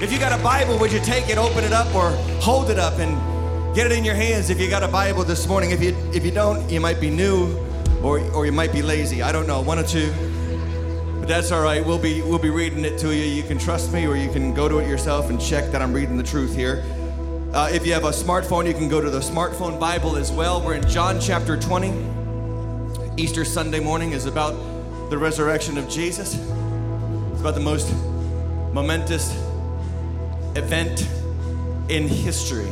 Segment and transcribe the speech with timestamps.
[0.00, 2.10] If you got a Bible, would you take it, open it up, or
[2.40, 5.48] hold it up and get it in your hands if you got a Bible this
[5.48, 5.72] morning?
[5.72, 7.56] If you if you don't, you might be new
[8.00, 9.22] or or you might be lazy.
[9.22, 10.12] I don't know, one or two.
[11.18, 11.84] But that's all right.
[11.84, 13.24] We'll be we'll be reading it to you.
[13.24, 15.92] You can trust me or you can go to it yourself and check that I'm
[15.92, 16.84] reading the truth here.
[17.52, 20.64] Uh, if you have a smartphone, you can go to the smartphone Bible as well.
[20.64, 21.92] We're in John chapter 20.
[23.16, 24.52] Easter Sunday morning is about
[25.10, 26.34] the resurrection of Jesus.
[26.36, 27.92] It's about the most
[28.72, 29.47] momentous
[30.58, 31.08] event
[31.88, 32.68] in history.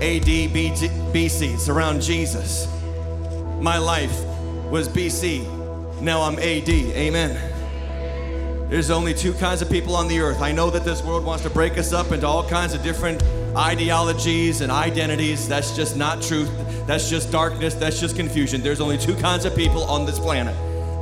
[0.00, 2.68] AD, BC, around Jesus.
[3.60, 4.24] My life
[4.70, 6.68] was BC, now I'm AD.
[6.68, 8.70] Amen.
[8.70, 10.40] There's only two kinds of people on the earth.
[10.40, 13.22] I know that this world wants to break us up into all kinds of different
[13.56, 15.48] ideologies and identities.
[15.48, 16.50] That's just not truth.
[16.86, 17.74] That's just darkness.
[17.74, 18.60] That's just confusion.
[18.60, 20.54] There's only two kinds of people on this planet.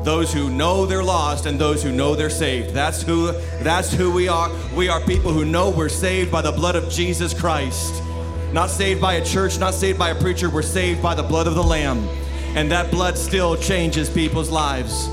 [0.06, 2.72] Those who know they're lost and those who know they're saved.
[2.72, 3.32] That's who
[3.64, 4.48] that's who we are.
[4.72, 8.04] We are people who know we're saved by the blood of Jesus Christ.
[8.52, 11.48] Not saved by a church, not saved by a preacher, we're saved by the blood
[11.48, 12.08] of the lamb.
[12.54, 15.08] And that blood still changes people's lives.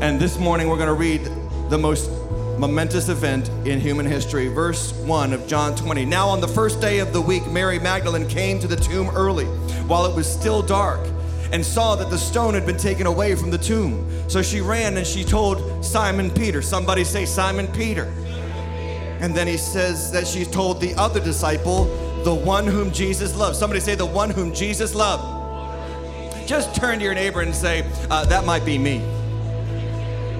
[0.00, 1.20] And this morning we're going to read
[1.70, 2.10] the most
[2.58, 4.48] momentous event in human history.
[4.48, 6.04] Verse 1 of John 20.
[6.04, 9.46] Now, on the first day of the week, Mary Magdalene came to the tomb early
[9.86, 11.06] while it was still dark
[11.52, 14.06] and saw that the stone had been taken away from the tomb.
[14.28, 16.62] So she ran and she told Simon Peter.
[16.62, 18.04] Somebody say, Simon Peter.
[19.20, 21.84] And then he says that she told the other disciple,
[22.24, 23.56] the one whom Jesus loved.
[23.56, 25.24] Somebody say, the one whom Jesus loved.
[26.46, 29.00] Just turn to your neighbor and say, uh, that might be me.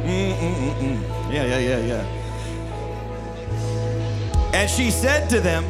[0.04, 1.02] Mm-mm-mm-mm.
[1.32, 2.04] Yeah, yeah, yeah, yeah.
[4.54, 5.64] And she said to them,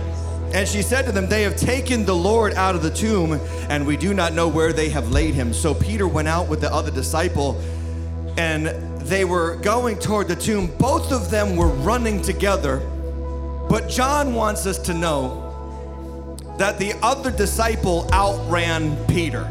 [0.56, 3.86] and she said to them, They have taken the Lord out of the tomb, and
[3.86, 5.52] we do not know where they have laid him.
[5.52, 7.60] So Peter went out with the other disciple,
[8.38, 8.68] and
[9.00, 10.74] they were going toward the tomb.
[10.78, 12.78] Both of them were running together.
[13.68, 19.44] But John wants us to know that the other disciple outran Peter.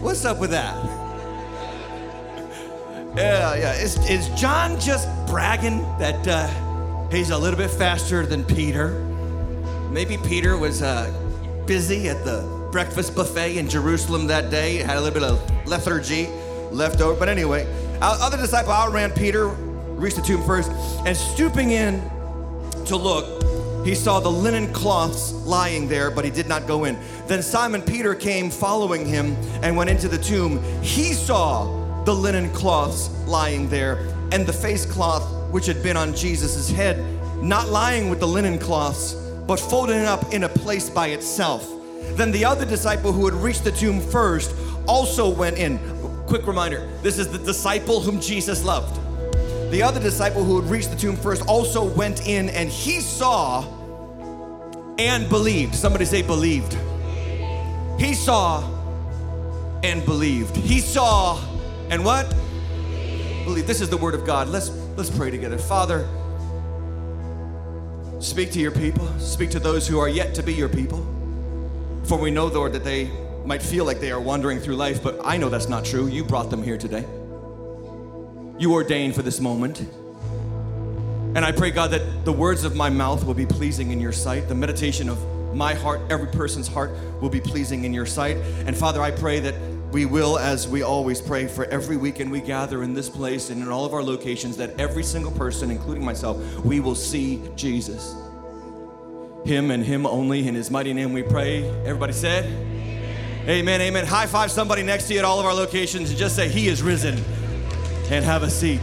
[0.00, 0.74] What's up with that?
[3.14, 3.74] Yeah, yeah.
[3.74, 9.11] Is, is John just bragging that uh, he's a little bit faster than Peter?
[9.92, 11.12] Maybe Peter was uh,
[11.66, 16.28] busy at the breakfast buffet in Jerusalem that day, had a little bit of lethargy
[16.70, 17.14] left over.
[17.14, 17.66] But anyway,
[18.00, 20.70] other disciple outran Peter, reached the tomb first,
[21.06, 22.00] and stooping in
[22.86, 26.98] to look, he saw the linen cloths lying there, but he did not go in.
[27.26, 30.62] Then Simon Peter came following him and went into the tomb.
[30.82, 33.98] He saw the linen cloths lying there,
[34.32, 37.04] and the face cloth which had been on Jesus' head,
[37.42, 39.16] not lying with the linen cloths,
[39.46, 41.68] but folded up in a place by itself.
[42.16, 44.54] Then the other disciple who had reached the tomb first
[44.86, 45.78] also went in.
[46.26, 48.98] Quick reminder this is the disciple whom Jesus loved.
[49.70, 53.64] The other disciple who had reached the tomb first also went in and he saw
[54.98, 55.74] and believed.
[55.74, 56.76] Somebody say, believed.
[57.98, 58.62] He saw
[59.82, 60.56] and believed.
[60.56, 61.42] He saw
[61.90, 62.28] and what?
[63.44, 63.66] Believe.
[63.66, 64.48] This is the word of God.
[64.48, 65.58] Let's let's pray together.
[65.58, 66.08] Father,
[68.22, 69.06] speak to your people.
[69.18, 71.06] Speak to those who are yet to be your people.
[72.04, 73.10] For we know, Lord, that they
[73.44, 76.06] might feel like they are wandering through life, but I know that's not true.
[76.06, 77.04] You brought them here today.
[78.58, 79.80] You ordained for this moment.
[81.34, 84.12] And I pray, God, that the words of my mouth will be pleasing in your
[84.12, 84.48] sight.
[84.48, 85.18] The meditation of
[85.54, 86.90] my heart, every person's heart,
[87.20, 88.36] will be pleasing in your sight.
[88.66, 89.54] And Father, I pray that
[89.92, 93.62] we will, as we always pray for every weekend we gather in this place and
[93.62, 98.14] in all of our locations, that every single person, including myself, we will see Jesus.
[99.44, 100.48] Him and Him only.
[100.48, 101.68] In His mighty name we pray.
[101.84, 102.46] Everybody said,
[103.46, 104.06] Amen, amen.
[104.06, 106.68] High five somebody next to you at all of our locations and just say, He
[106.68, 107.22] is risen.
[108.08, 108.80] And have a seat.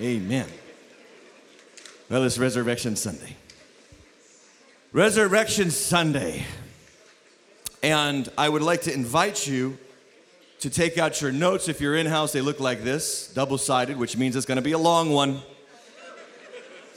[0.00, 0.48] Amen.
[2.08, 3.36] Well, it's Resurrection Sunday.
[4.92, 6.44] Resurrection Sunday.
[7.82, 9.78] And I would like to invite you
[10.60, 11.66] to take out your notes.
[11.66, 14.62] If you're in house, they look like this double sided, which means it's going to
[14.62, 15.40] be a long one.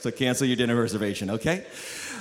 [0.00, 1.64] So cancel your dinner reservation, okay?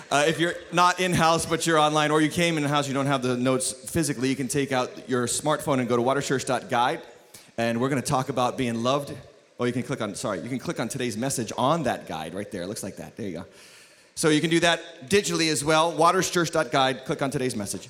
[0.10, 2.94] Uh, if you're not in house but you're online or you came in house, you
[2.94, 7.02] don't have the notes physically, you can take out your smartphone and go to waterschurch.guide.
[7.58, 9.14] And we're going to talk about being loved.
[9.60, 12.34] Oh, you can click on, sorry, you can click on today's message on that guide
[12.34, 12.62] right there.
[12.62, 13.18] It looks like that.
[13.18, 13.46] There you go.
[14.18, 15.92] So you can do that digitally as well.
[15.92, 17.90] Waterschurch.guide, click on today's message.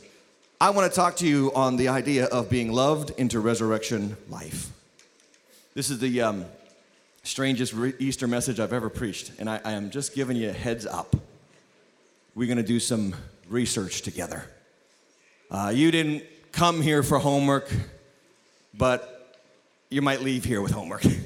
[0.60, 4.72] I want to talk to you on the idea of being loved into resurrection life.
[5.75, 6.45] This is the um,
[7.22, 10.54] strangest re- Easter message I've ever preached, and I, I am just giving you a
[10.54, 11.16] heads up.
[12.33, 13.13] We're going to do some
[13.48, 14.45] research together.
[15.51, 17.69] Uh, you didn't come here for homework,
[18.74, 19.38] but
[19.92, 21.06] you might leave here with homework.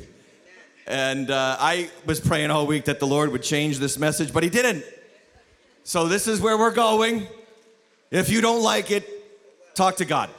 [0.90, 4.42] And uh, I was praying all week that the Lord would change this message, but
[4.42, 4.84] He didn't.
[5.84, 7.28] So this is where we're going.
[8.10, 9.08] If you don't like it,
[9.76, 10.32] talk to God.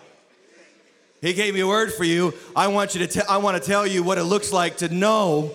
[1.20, 2.34] He gave me a word for you.
[2.56, 5.52] I want you to I want to tell you what it looks like to know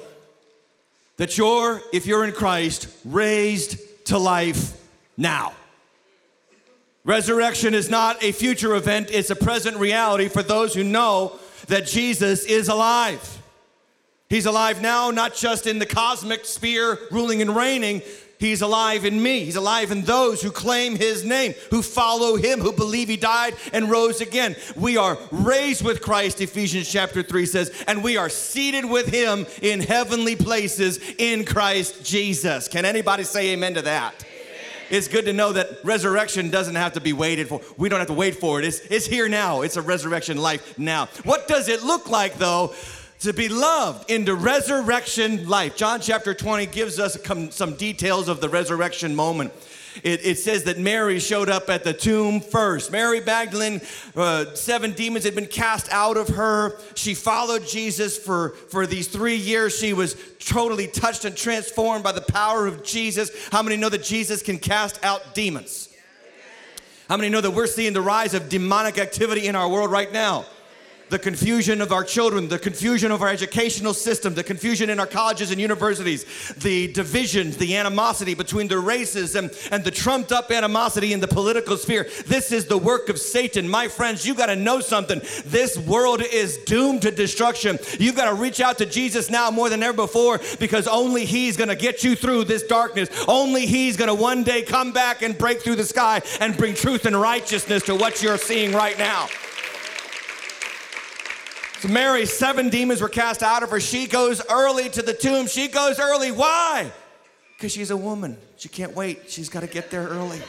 [1.18, 4.81] that you're if you're in Christ raised to life
[5.18, 5.53] now.
[7.03, 11.38] Resurrection is not a future event, it's a present reality for those who know
[11.68, 13.41] that Jesus is alive.
[14.30, 18.01] He's alive now, not just in the cosmic sphere, ruling and reigning.
[18.39, 19.45] He's alive in me.
[19.45, 23.56] He's alive in those who claim his name, who follow him, who believe he died
[23.72, 24.56] and rose again.
[24.75, 29.45] We are raised with Christ, Ephesians chapter 3 says, and we are seated with him
[29.62, 32.68] in heavenly places in Christ Jesus.
[32.68, 34.25] Can anybody say amen to that?
[34.89, 37.62] It's good to know that resurrection doesn't have to be waited for.
[37.77, 38.66] We don't have to wait for it.
[38.66, 39.62] It's, it's here now.
[39.62, 41.07] It's a resurrection life now.
[41.24, 42.75] What does it look like, though,
[43.25, 45.75] to be loved into resurrection life?
[45.75, 47.18] John chapter 20 gives us
[47.50, 49.51] some details of the resurrection moment.
[50.04, 52.92] It, it, says that Mary showed up at the tomb first.
[52.92, 53.81] Mary Magdalene,
[54.16, 56.77] uh, seven demons had been cast out of her.
[56.95, 59.77] She followed Jesus for, for these three years.
[59.77, 63.31] She was totally touched and transformed by the power of Jesus.
[63.51, 65.89] How many know that Jesus can cast out demons?
[67.07, 70.12] How many know that we're seeing the rise of demonic activity in our world right
[70.12, 70.45] now?
[71.09, 75.05] The confusion of our children, the confusion of our educational system, the confusion in our
[75.05, 76.25] colleges and universities,
[76.57, 81.27] the divisions, the animosity between the races, and, and the trumped up animosity in the
[81.27, 82.07] political sphere.
[82.25, 83.69] This is the work of Satan.
[83.69, 85.21] My friends, you got to know something.
[85.45, 87.77] This world is doomed to destruction.
[87.99, 91.57] You've got to reach out to Jesus now more than ever before because only He's
[91.57, 93.09] going to get you through this darkness.
[93.27, 96.73] Only He's going to one day come back and break through the sky and bring
[96.73, 99.27] truth and righteousness to what you're seeing right now.
[101.80, 103.80] So Mary, seven demons were cast out of her.
[103.80, 105.48] She goes early to the tomb.
[105.48, 106.31] She goes early.
[106.31, 106.92] Why?
[107.56, 108.38] Because she's a woman.
[108.57, 109.30] She can't wait.
[109.30, 110.42] She's got to get there early.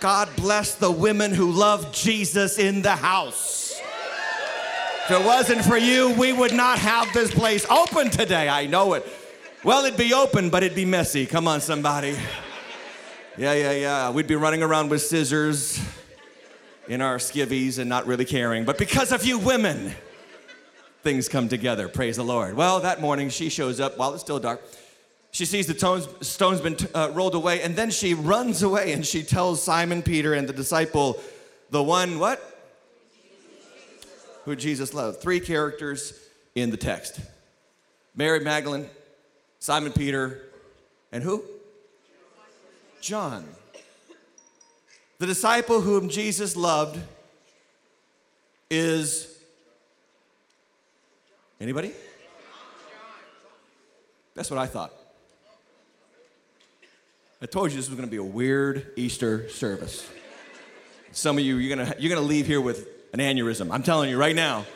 [0.00, 3.80] God bless the women who love Jesus in the house.
[5.04, 8.48] If it wasn't for you, we would not have this place open today.
[8.48, 9.06] I know it.
[9.64, 11.26] Well, it'd be open, but it'd be messy.
[11.26, 12.16] Come on, somebody.
[13.38, 14.10] Yeah, yeah, yeah.
[14.10, 15.80] We'd be running around with scissors
[16.88, 18.64] in our skivvies and not really caring.
[18.64, 19.94] But because of you women,
[21.06, 21.86] things come together.
[21.86, 22.54] Praise the Lord.
[22.54, 24.60] Well, that morning she shows up while it's still dark.
[25.30, 29.06] She sees the stones, stones been uh, rolled away, and then she runs away and
[29.06, 31.20] she tells Simon Peter and the disciple,
[31.70, 32.42] the one what?
[34.46, 35.20] Who Jesus loved.
[35.20, 36.12] Three characters
[36.56, 37.20] in the text
[38.16, 38.90] Mary Magdalene,
[39.60, 40.42] Simon Peter,
[41.12, 41.44] and who?
[43.00, 43.46] John.
[45.18, 46.98] The disciple whom Jesus loved
[48.68, 49.35] is
[51.60, 51.92] Anybody?
[54.34, 54.92] That's what I thought.
[57.40, 60.08] I told you this was going to be a weird Easter service.
[61.12, 63.70] Some of you, you're going to, you're going to leave here with an aneurysm.
[63.72, 64.66] I'm telling you right now.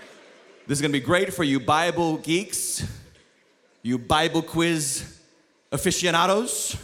[0.67, 2.87] This is going to be great for you Bible geeks,
[3.83, 5.21] you Bible quiz
[5.73, 6.77] aficionados,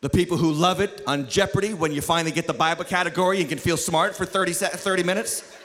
[0.00, 3.48] the people who love it on Jeopardy when you finally get the Bible category and
[3.48, 5.56] can feel smart for 30, 30 minutes.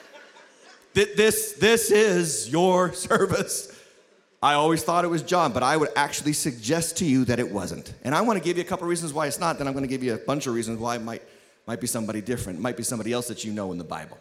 [0.94, 3.72] This, this is your service.
[4.43, 7.50] I always thought it was John, but I would actually suggest to you that it
[7.50, 7.93] wasn't.
[8.03, 9.85] And I want to give you a couple reasons why it's not, then I'm going
[9.85, 11.21] to give you a bunch of reasons why it might,
[11.65, 14.17] might be somebody different, it might be somebody else that you know in the Bible.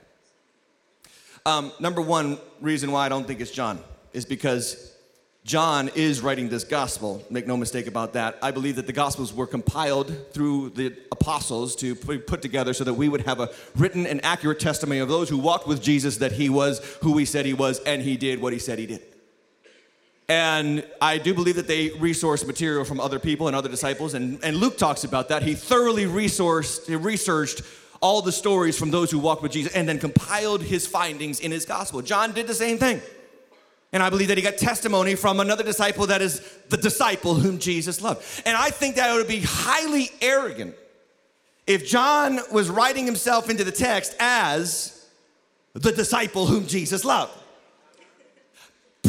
[1.44, 3.80] Um, number one reason why I don't think it's John
[4.12, 4.96] is because
[5.44, 7.26] John is writing this gospel.
[7.28, 8.38] Make no mistake about that.
[8.42, 12.94] I believe that the gospels were compiled through the apostles to put together so that
[12.94, 16.30] we would have a written and accurate testimony of those who walked with Jesus that
[16.30, 19.02] he was who he said he was and he did what he said he did.
[20.28, 24.14] And I do believe that they resourced material from other people and other disciples.
[24.14, 25.42] And, and Luke talks about that.
[25.42, 27.62] He thoroughly resourced, he researched
[28.00, 31.50] all the stories from those who walked with Jesus and then compiled his findings in
[31.50, 32.02] his gospel.
[32.02, 33.00] John did the same thing.
[33.92, 37.58] And I believe that he got testimony from another disciple that is the disciple whom
[37.58, 38.24] Jesus loved.
[38.46, 40.74] And I think that it would be highly arrogant
[41.66, 45.06] if John was writing himself into the text as
[45.74, 47.38] the disciple whom Jesus loved.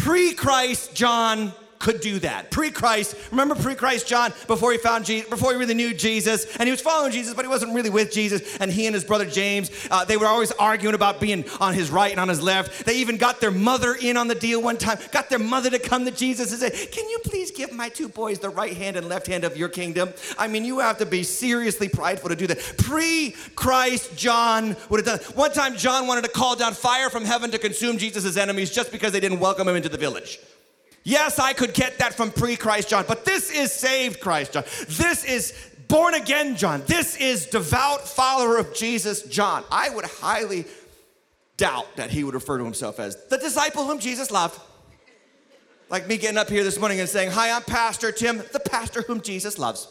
[0.04, 1.54] Pre Christ John
[1.84, 2.50] could do that.
[2.50, 6.72] Pre-Christ, remember pre-Christ John before he found Jesus, before he really knew Jesus, and he
[6.72, 8.42] was following Jesus, but he wasn't really with Jesus.
[8.62, 11.92] And he and his brother James, uh, they were always arguing about being on his
[11.92, 12.86] right and on his left.
[12.86, 14.98] They even got their mother in on the deal one time.
[15.12, 18.08] Got their mother to come to Jesus and say, "Can you please give my two
[18.08, 21.06] boys the right hand and left hand of your kingdom?" I mean, you have to
[21.06, 22.60] be seriously prideful to do that.
[22.78, 25.36] Pre-Christ John would have done.
[25.36, 28.90] One time, John wanted to call down fire from heaven to consume Jesus' enemies just
[28.90, 30.40] because they didn't welcome him into the village.
[31.04, 34.64] Yes, I could get that from pre Christ John, but this is saved Christ John.
[34.88, 35.54] This is
[35.88, 36.82] born again John.
[36.86, 39.64] This is devout follower of Jesus John.
[39.70, 40.66] I would highly
[41.58, 44.60] doubt that he would refer to himself as the disciple whom Jesus loved.
[45.90, 49.04] Like me getting up here this morning and saying, Hi, I'm Pastor Tim, the pastor
[49.04, 49.88] whom Jesus loves.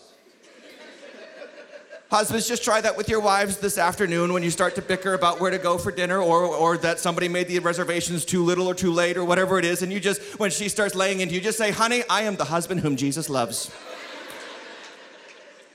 [2.13, 5.41] Husbands, just try that with your wives this afternoon when you start to bicker about
[5.41, 8.75] where to go for dinner or, or that somebody made the reservations too little or
[8.75, 9.81] too late or whatever it is.
[9.81, 12.45] And you just, when she starts laying into you, just say, honey, I am the
[12.45, 13.75] husband whom Jesus loves.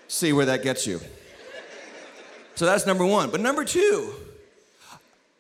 [0.08, 1.02] See where that gets you.
[2.54, 3.32] So that's number one.
[3.32, 4.14] But number two,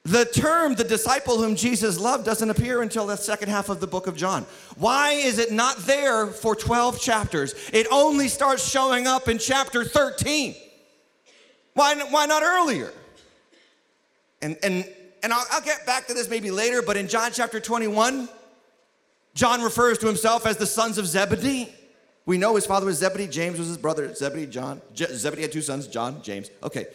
[0.03, 3.87] the term the disciple whom Jesus loved doesn't appear until the second half of the
[3.87, 4.47] book of John.
[4.77, 7.53] Why is it not there for 12 chapters?
[7.71, 10.55] It only starts showing up in chapter 13.
[11.77, 12.91] Why, why not earlier?
[14.41, 14.83] And, and,
[15.21, 18.27] and I'll, I'll get back to this maybe later, but in John chapter 21,
[19.35, 21.71] John refers to himself as the sons of Zebedee.
[22.25, 24.81] We know his father was Zebedee, James was his brother, Zebedee, John.
[24.95, 26.49] Je- Zebedee had two sons, John, James.
[26.63, 26.87] Okay.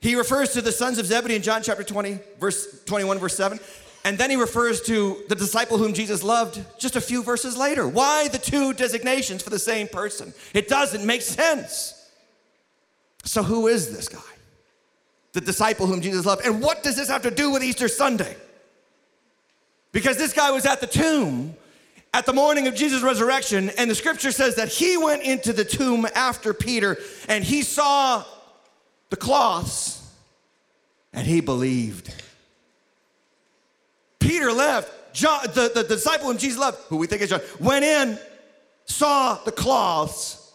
[0.00, 3.58] He refers to the sons of Zebedee in John chapter 20, verse 21, verse 7.
[4.04, 7.88] And then he refers to the disciple whom Jesus loved just a few verses later.
[7.88, 10.32] Why the two designations for the same person?
[10.52, 12.00] It doesn't make sense.
[13.24, 14.18] So, who is this guy?
[15.32, 16.44] The disciple whom Jesus loved.
[16.44, 18.36] And what does this have to do with Easter Sunday?
[19.92, 21.56] Because this guy was at the tomb
[22.14, 25.64] at the morning of Jesus' resurrection, and the scripture says that he went into the
[25.64, 26.96] tomb after Peter
[27.28, 28.24] and he saw
[29.10, 30.00] the cloths
[31.12, 32.14] and he believed.
[34.20, 34.92] Peter left.
[35.12, 38.18] John, the, the, disciple whom Jesus loved, who we think is John, went in,
[38.84, 40.52] saw the cloths,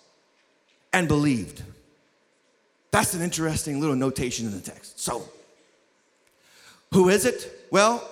[0.92, 1.62] and believed.
[2.91, 5.00] That's an interesting little notation in the text.
[5.00, 5.27] So,
[6.93, 7.67] who is it?
[7.72, 8.08] Well,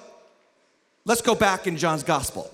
[1.05, 2.51] let's go back in John's gospel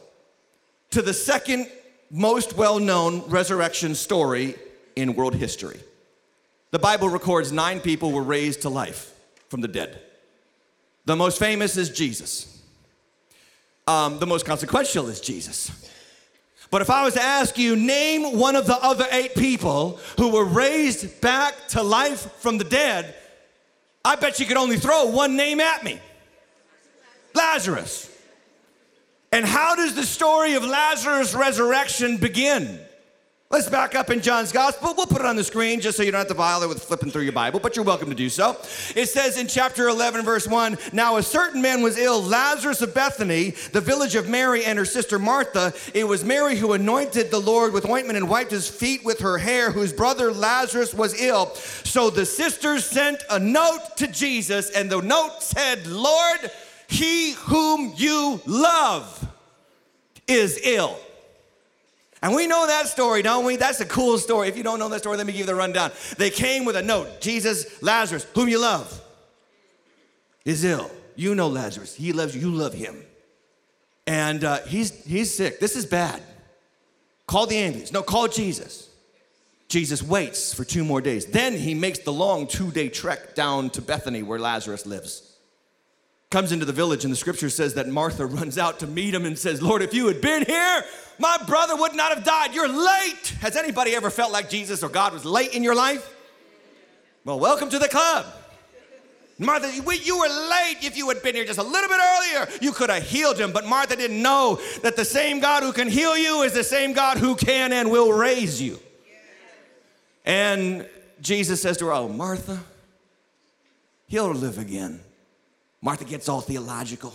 [0.91, 1.67] to the second
[2.09, 4.55] most well known resurrection story
[4.95, 5.79] in world history.
[6.71, 9.13] The Bible records nine people were raised to life
[9.49, 10.01] from the dead.
[11.05, 12.61] The most famous is Jesus.
[13.85, 15.89] Um, the most consequential is Jesus.
[16.73, 20.29] But if I was to ask you, name one of the other eight people who
[20.29, 23.13] were raised back to life from the dead,
[24.03, 25.99] I bet you could only throw one name at me
[27.35, 28.09] Lazarus.
[29.31, 32.79] And how does the story of Lazarus' resurrection begin?
[33.53, 34.95] Let's back up in John's gospel.
[34.97, 37.11] We'll put it on the screen just so you don't have to bother with flipping
[37.11, 38.57] through your Bible, but you're welcome to do so.
[38.95, 42.95] It says in chapter 11, verse 1 Now a certain man was ill, Lazarus of
[42.95, 45.71] Bethany, the village of Mary and her sister Martha.
[45.93, 49.37] It was Mary who anointed the Lord with ointment and wiped his feet with her
[49.37, 51.53] hair, whose brother Lazarus was ill.
[51.53, 56.49] So the sisters sent a note to Jesus, and the note said, Lord,
[56.87, 59.27] he whom you love
[60.27, 60.97] is ill.
[62.23, 63.57] And we know that story, don't we?
[63.57, 64.47] That's a cool story.
[64.47, 65.91] If you don't know that story, let me give you the rundown.
[66.17, 69.01] They came with a note Jesus, Lazarus, whom you love,
[70.45, 70.89] is ill.
[71.17, 71.93] You know Lazarus.
[71.93, 72.41] He loves you.
[72.41, 73.03] You love him.
[74.07, 75.59] And uh, he's, he's sick.
[75.59, 76.23] This is bad.
[77.27, 77.91] Call the ambulance.
[77.91, 78.89] No, call Jesus.
[79.67, 81.25] Jesus waits for two more days.
[81.25, 85.32] Then he makes the long two day trek down to Bethany where Lazarus lives
[86.33, 89.23] comes into the village, and the scripture says that Martha runs out to meet him
[89.25, 90.83] and says, Lord, if you had been here,
[91.19, 92.55] my brother would not have died.
[92.55, 93.35] You're late.
[93.39, 96.11] Has anybody ever felt like Jesus or God was late in your life?
[97.23, 98.25] Well, welcome to the club.
[99.37, 100.77] Martha, you were late.
[100.81, 103.51] If you had been here just a little bit earlier, you could have healed him.
[103.51, 106.93] But Martha didn't know that the same God who can heal you is the same
[106.93, 108.79] God who can and will raise you.
[110.25, 110.89] And
[111.21, 112.59] Jesus says to her, Oh, Martha,
[114.07, 114.99] he'll live again.
[115.83, 117.13] Martha gets all theological.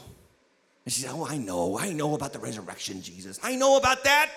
[0.84, 1.78] And she says, Oh, I know.
[1.78, 3.40] I know about the resurrection, Jesus.
[3.42, 4.30] I know about that.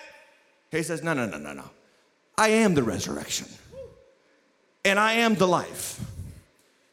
[0.72, 1.70] He says, No, no, no, no, no.
[2.38, 3.48] I am the resurrection,
[4.86, 6.00] and I am the life.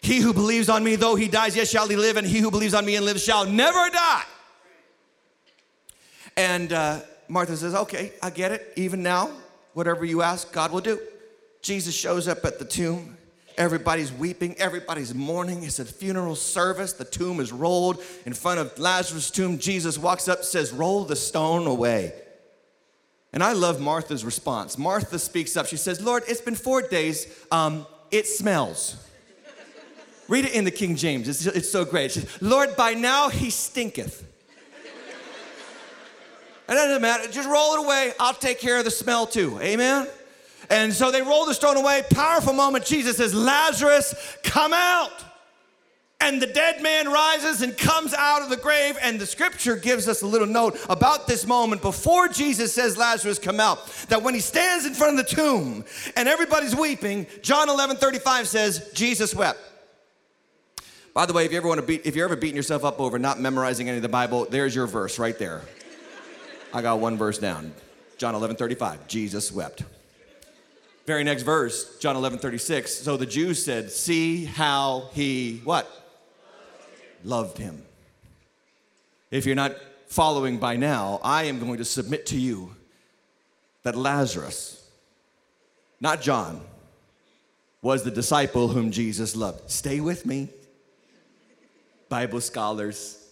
[0.01, 2.51] He who believes on me, though he dies, yet shall he live, and he who
[2.51, 4.25] believes on me and lives shall never die.
[6.37, 8.73] And uh, Martha says, Okay, I get it.
[8.75, 9.31] Even now,
[9.75, 10.99] whatever you ask, God will do.
[11.63, 13.18] Jesus shows up at the tomb.
[13.59, 15.65] Everybody's weeping, everybody's mourning.
[15.65, 16.93] It's a funeral service.
[16.93, 19.59] The tomb is rolled in front of Lazarus' tomb.
[19.59, 22.13] Jesus walks up, says, Roll the stone away.
[23.33, 24.79] And I love Martha's response.
[24.79, 25.67] Martha speaks up.
[25.67, 27.27] She says, Lord, it's been four days.
[27.51, 28.97] Um, it smells.
[30.29, 31.29] Read it in the King James.
[31.29, 32.13] It's, it's so great.
[32.13, 34.25] Says, Lord, by now he stinketh.
[36.69, 37.29] And it doesn't matter.
[37.29, 38.13] Just roll it away.
[38.21, 39.59] I'll take care of the smell too.
[39.61, 40.07] Amen?
[40.71, 42.03] And so they roll the stone away.
[42.11, 42.85] Powerful moment.
[42.85, 45.13] Jesus says, Lazarus, come out.
[46.21, 48.99] And the dead man rises and comes out of the grave.
[49.01, 53.39] And the scripture gives us a little note about this moment before Jesus says, Lazarus,
[53.39, 53.87] come out.
[54.09, 55.85] That when he stands in front of the tomb
[56.17, 59.61] and everybody's weeping, John 11 35 says, Jesus wept.
[61.15, 63.01] By the way, if you ever want to beat, if you're ever beating yourself up
[63.01, 65.63] over not memorizing any of the Bible, there's your verse right there.
[66.75, 67.73] I got one verse down.
[68.19, 69.85] John 11 35, Jesus wept.
[71.09, 72.93] Very next verse, John 11 36.
[72.93, 75.91] So the Jews said, See how he what?
[77.25, 77.83] Loved him.
[79.31, 79.75] If you're not
[80.09, 82.77] following by now, I am going to submit to you
[83.85, 84.87] that Lazarus,
[85.99, 86.61] not John,
[87.81, 89.71] was the disciple whom Jesus loved.
[89.71, 90.51] Stay with me,
[92.11, 93.27] Bible scholars.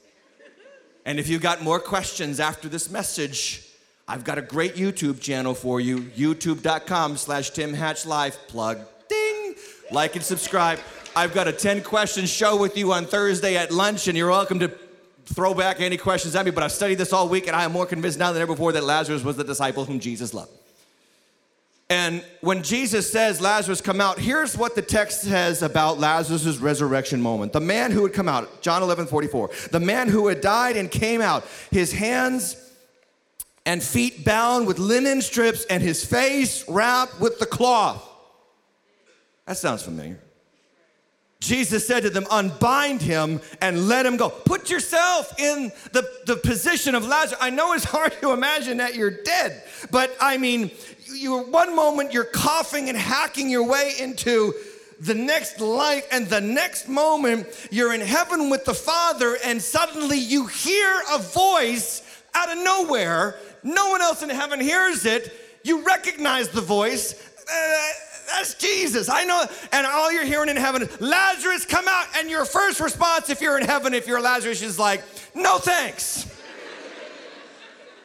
[1.04, 3.65] And if you've got more questions after this message,
[4.08, 8.38] I've got a great YouTube channel for you, youtube.com slash Tim Hatch Live.
[8.46, 9.56] Plug, ding,
[9.90, 10.78] like and subscribe.
[11.16, 14.60] I've got a 10 question show with you on Thursday at lunch, and you're welcome
[14.60, 14.70] to
[15.24, 17.72] throw back any questions at me, but I've studied this all week, and I am
[17.72, 20.52] more convinced now than ever before that Lazarus was the disciple whom Jesus loved.
[21.90, 27.20] And when Jesus says, Lazarus, come out, here's what the text says about Lazarus' resurrection
[27.20, 27.52] moment.
[27.52, 30.88] The man who had come out, John 11, 44, the man who had died and
[30.88, 32.65] came out, his hands
[33.66, 38.02] and feet bound with linen strips and his face wrapped with the cloth.
[39.44, 40.18] That sounds familiar.
[41.40, 44.30] Jesus said to them, Unbind him and let him go.
[44.30, 47.38] Put yourself in the, the position of Lazarus.
[47.40, 50.70] I know it's hard to imagine that you're dead, but I mean,
[51.12, 54.54] you one moment you're coughing and hacking your way into
[54.98, 60.18] the next life, and the next moment you're in heaven with the Father, and suddenly
[60.18, 62.02] you hear a voice
[62.34, 63.36] out of nowhere.
[63.66, 65.32] No one else in heaven hears it.
[65.64, 67.14] You recognize the voice.
[67.40, 67.88] Uh,
[68.28, 69.08] that's Jesus.
[69.08, 69.44] I know.
[69.72, 72.06] And all you're hearing in heaven is, Lazarus, come out.
[72.16, 75.02] And your first response, if you're in heaven, if you're Lazarus, is like,
[75.34, 76.32] no thanks.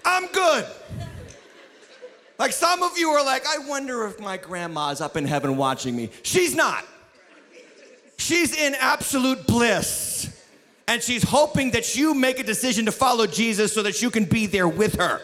[0.04, 0.66] I'm good.
[2.40, 5.96] Like some of you are like, I wonder if my grandma's up in heaven watching
[5.96, 6.10] me.
[6.24, 6.84] She's not.
[8.18, 10.36] She's in absolute bliss.
[10.88, 14.26] And she's hoping that you make a decision to follow Jesus so that you can
[14.26, 15.22] be there with her.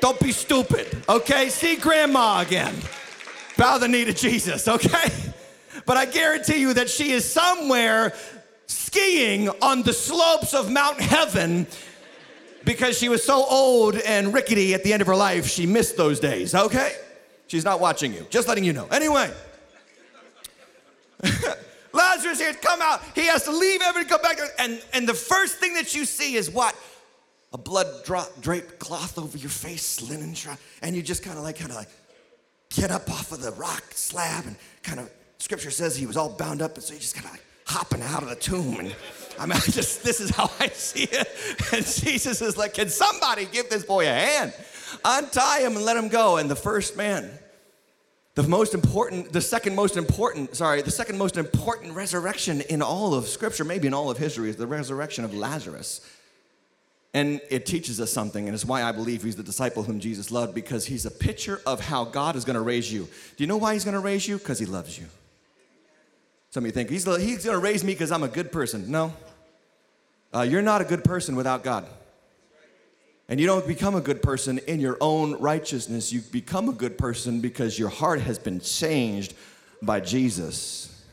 [0.00, 1.48] Don't be stupid, okay?
[1.48, 2.74] See grandma again.
[3.56, 5.12] Bow the knee to Jesus, okay?
[5.86, 8.14] But I guarantee you that she is somewhere
[8.66, 11.66] skiing on the slopes of Mount Heaven
[12.64, 15.96] because she was so old and rickety at the end of her life, she missed
[15.96, 16.94] those days, okay?
[17.46, 18.86] She's not watching you, just letting you know.
[18.88, 19.32] Anyway,
[21.92, 23.02] Lazarus here, come out.
[23.14, 24.38] He has to leave heaven and come back.
[24.58, 26.76] And, and the first thing that you see is what?
[27.52, 30.58] A blood drop, draped cloth over your face, linen shroud.
[30.82, 31.88] And you just kind of like, kind of like
[32.70, 36.28] get up off of the rock slab and kind of, scripture says he was all
[36.28, 36.74] bound up.
[36.74, 38.94] And so he just kind of like hopping out of the tomb and
[39.38, 41.28] I mean, I just, this is how I see it.
[41.72, 44.54] And Jesus is like, can somebody give this boy a hand?
[45.04, 46.38] Untie him and let him go.
[46.38, 47.30] And the first man,
[48.34, 53.14] the most important, the second most important, sorry, the second most important resurrection in all
[53.14, 56.00] of Scripture, maybe in all of history, is the resurrection of Lazarus.
[57.18, 60.30] And it teaches us something, and it's why I believe he's the disciple whom Jesus
[60.30, 63.08] loved, because he's a picture of how God is going to raise you.
[63.36, 64.38] Do you know why he's going to raise you?
[64.38, 65.06] Because he loves you.
[66.50, 68.88] Some of you think, he's, he's going to raise me because I'm a good person.
[68.88, 69.12] No,
[70.32, 71.88] uh, you're not a good person without God.
[73.28, 76.12] And you don't become a good person in your own righteousness.
[76.12, 79.34] You become a good person because your heart has been changed
[79.82, 81.04] by Jesus.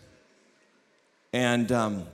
[1.34, 2.06] And um,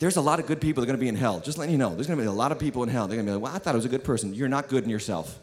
[0.00, 1.40] there's a lot of good people that are going to be in hell.
[1.40, 3.06] Just letting you know, there's going to be a lot of people in hell.
[3.06, 4.34] They're going to be like, well, I thought I was a good person.
[4.34, 5.38] You're not good in yourself.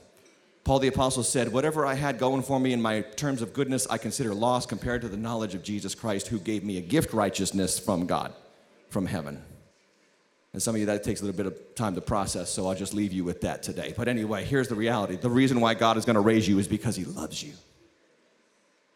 [0.63, 3.88] Paul the Apostle said, Whatever I had going for me in my terms of goodness,
[3.88, 7.13] I consider loss compared to the knowledge of Jesus Christ, who gave me a gift
[7.13, 8.34] righteousness from God,
[8.89, 9.41] from heaven.
[10.52, 12.76] And some of you, that takes a little bit of time to process, so I'll
[12.76, 13.93] just leave you with that today.
[13.96, 16.67] But anyway, here's the reality the reason why God is going to raise you is
[16.67, 17.54] because He loves you.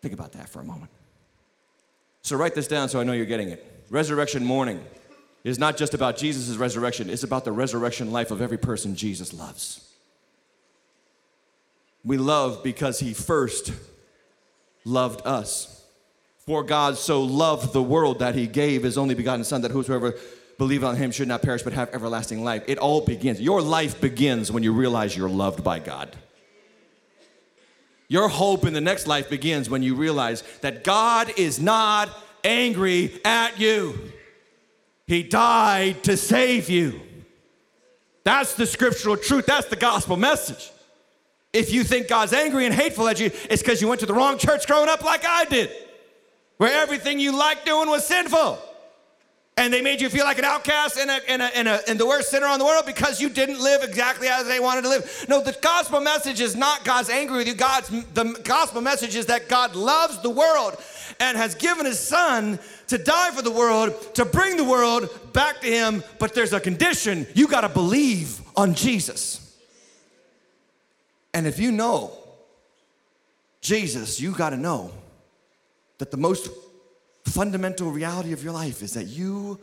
[0.02, 0.92] Think about that for a moment.
[2.24, 3.86] So write this down so I know you're getting it.
[3.90, 4.84] Resurrection morning
[5.44, 9.34] is not just about Jesus' resurrection, it's about the resurrection life of every person Jesus
[9.34, 9.88] loves.
[12.04, 13.74] We love because He first
[14.86, 15.84] loved us.
[16.40, 20.16] For God so loved the world that He gave His only begotten Son, that whosoever
[20.62, 22.62] believe on him should not perish but have everlasting life.
[22.68, 23.42] It all begins.
[23.42, 26.16] Your life begins when you realize you're loved by God.
[28.08, 32.10] Your hope in the next life begins when you realize that God is not
[32.44, 34.12] angry at you.
[35.12, 37.02] He died to save you.
[38.24, 39.46] That's the scriptural truth.
[39.46, 40.72] That's the gospel message.
[41.52, 44.14] If you think God's angry and hateful at you, it's because you went to the
[44.14, 45.70] wrong church growing up like I did,
[46.56, 48.58] where everything you liked doing was sinful.
[49.58, 52.00] And they made you feel like an outcast and, a, and, a, and, a, and
[52.00, 54.90] the worst sinner on the world because you didn't live exactly as they wanted to
[54.90, 55.26] live.
[55.28, 57.56] No, the gospel message is not God's angry with you.
[57.56, 60.82] God's, the gospel message is that God loves the world
[61.20, 65.62] and has given his son to die for the world, to bring the world back
[65.62, 66.04] to him.
[66.20, 69.58] But there's a condition you got to believe on Jesus.
[71.34, 72.12] And if you know
[73.62, 74.92] Jesus, you got to know
[76.00, 76.50] that the most
[77.26, 79.60] fundamental reality of your life is that you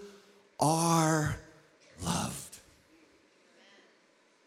[0.61, 1.37] are
[2.03, 2.59] loved.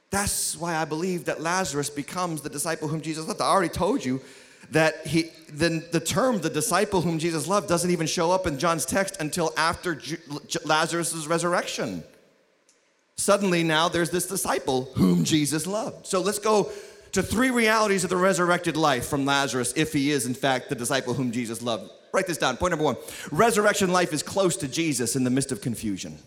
[0.10, 3.42] That's why I believe that Lazarus becomes the disciple whom Jesus loved.
[3.42, 4.22] I already told you
[4.72, 8.58] that he the, the term the disciple whom Jesus loved doesn't even show up in
[8.58, 10.18] John's text until after J-
[10.66, 12.04] Lazarus' resurrection.
[13.18, 16.08] Suddenly now there's this disciple whom Jesus loved.
[16.08, 16.72] So let's go
[17.12, 20.76] to three realities of the resurrected life from Lazarus if he is in fact the
[20.76, 21.92] disciple whom Jesus loved.
[22.14, 22.58] Write this down.
[22.58, 22.96] Point number 1.
[23.32, 26.18] Resurrection life is close to Jesus in the midst of confusion.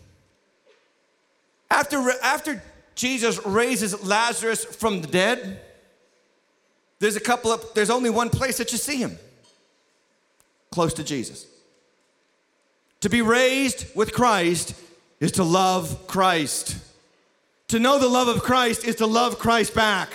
[1.69, 2.61] After after
[2.93, 5.59] Jesus raises Lazarus from the dead,
[6.99, 9.17] there's a couple of, there's only one place that you see him
[10.71, 11.45] close to Jesus.
[13.01, 14.73] To be raised with Christ
[15.19, 16.77] is to love Christ.
[17.69, 20.09] To know the love of Christ is to love Christ back.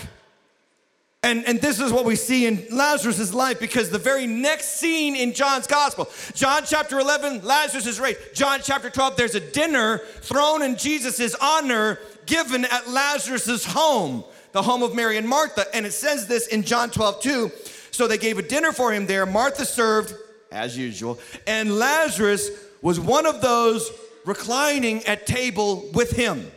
[1.23, 5.15] And, and this is what we see in Lazarus' life because the very next scene
[5.15, 8.19] in John's gospel, John chapter 11, Lazarus is raised.
[8.35, 14.63] John chapter 12, there's a dinner thrown in Jesus' honor given at Lazarus' home the
[14.63, 15.65] home of Mary and Martha.
[15.75, 17.53] And it says this in John 12, 2.
[17.91, 19.27] So they gave a dinner for him there.
[19.27, 20.15] Martha served,
[20.53, 22.51] as usual, and Lazarus
[22.83, 23.91] was one of those
[24.25, 26.51] reclining at table with him.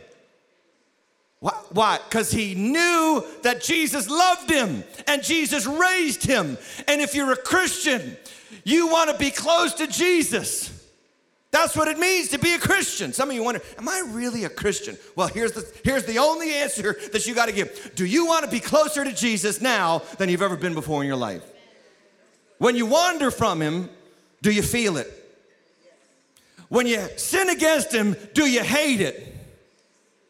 [1.40, 1.98] Why?
[2.08, 6.56] Because he knew that Jesus loved him and Jesus raised him.
[6.88, 8.16] And if you're a Christian,
[8.64, 10.70] you want to be close to Jesus.
[11.54, 13.12] That's what it means to be a Christian.
[13.12, 14.98] Some of you wonder, am I really a Christian?
[15.14, 17.92] Well, here's the, here's the only answer that you got to give.
[17.94, 21.06] Do you want to be closer to Jesus now than you've ever been before in
[21.06, 21.44] your life?
[22.58, 23.88] When you wander from Him,
[24.42, 25.06] do you feel it?
[26.70, 29.34] When you sin against Him, do you hate it?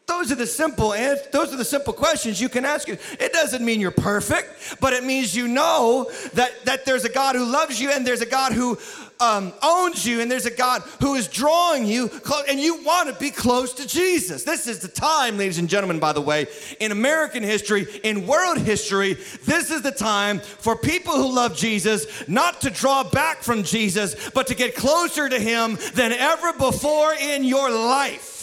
[0.05, 2.87] Those are the simple those are the simple questions you can ask.
[2.87, 7.35] It doesn't mean you're perfect, but it means you know that, that there's a God
[7.35, 8.77] who loves you and there's a God who
[9.19, 13.09] um, owns you and there's a God who is drawing you close, and you want
[13.09, 14.43] to be close to Jesus.
[14.43, 16.47] This is the time, ladies and gentlemen, by the way,
[16.79, 19.13] in American history, in world history,
[19.45, 24.29] this is the time for people who love Jesus not to draw back from Jesus,
[24.31, 28.34] but to get closer to Him than ever before in your life.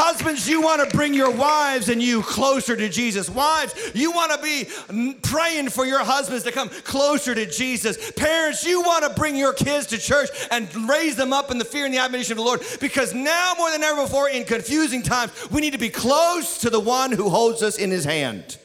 [0.00, 3.28] Husbands, you want to bring your wives and you closer to Jesus.
[3.28, 8.12] Wives, you want to be praying for your husbands to come closer to Jesus.
[8.12, 11.64] Parents, you want to bring your kids to church and raise them up in the
[11.64, 15.02] fear and the admonition of the Lord because now more than ever before in confusing
[15.02, 18.56] times, we need to be close to the one who holds us in his hand.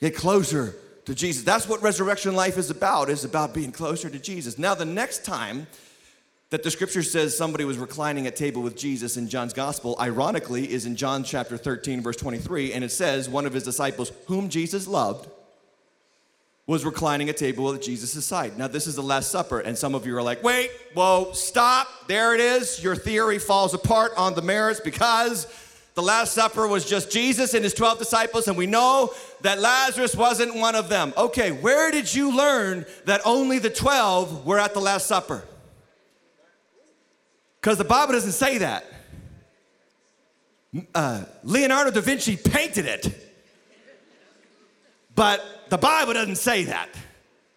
[0.00, 1.44] Get closer to Jesus.
[1.44, 3.10] That's what resurrection life is about.
[3.10, 4.58] Is about being closer to Jesus.
[4.58, 5.68] Now, the next time
[6.50, 10.70] that the scripture says somebody was reclining at table with Jesus in John's gospel, ironically,
[10.70, 14.48] is in John chapter 13, verse 23, and it says one of his disciples, whom
[14.48, 15.30] Jesus loved,
[16.66, 18.58] was reclining at table at Jesus' side.
[18.58, 21.88] Now, this is the Last Supper, and some of you are like, wait, whoa, stop,
[22.08, 22.82] there it is.
[22.82, 25.46] Your theory falls apart on the merits because
[25.94, 30.16] the Last Supper was just Jesus and his 12 disciples, and we know that Lazarus
[30.16, 31.12] wasn't one of them.
[31.16, 35.44] Okay, where did you learn that only the 12 were at the Last Supper?
[37.60, 38.84] Because the Bible doesn't say that.
[40.94, 43.34] Uh, Leonardo da Vinci painted it,
[45.14, 46.88] but the Bible doesn't say that.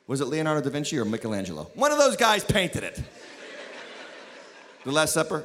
[0.08, 1.70] Was it Leonardo da Vinci or Michelangelo?
[1.76, 3.02] One of those guys painted it.
[4.84, 5.44] the Last Supper.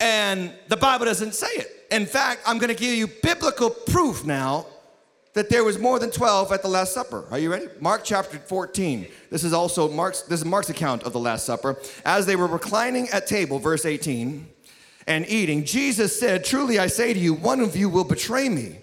[0.00, 1.86] And the Bible doesn't say it.
[1.90, 4.66] In fact, I'm going to give you biblical proof now
[5.34, 7.24] that there was more than 12 at the last supper.
[7.30, 7.66] Are you ready?
[7.80, 11.78] Mark chapter 14 this is also mark's this is mark's account of the last supper.
[12.04, 14.48] As they were reclining at table verse 18
[15.06, 18.78] and eating jesus said truly i say to you one of you will betray me.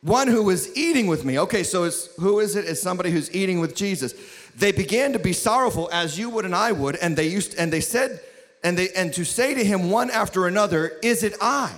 [0.00, 1.38] One who is eating with me.
[1.38, 2.66] Okay so it's, who is it?
[2.66, 4.14] It's somebody who's eating with jesus.
[4.56, 7.72] They began to be sorrowful as you would and i would and they used and
[7.72, 8.20] they said
[8.62, 11.72] and they and to say to him one after another is it i?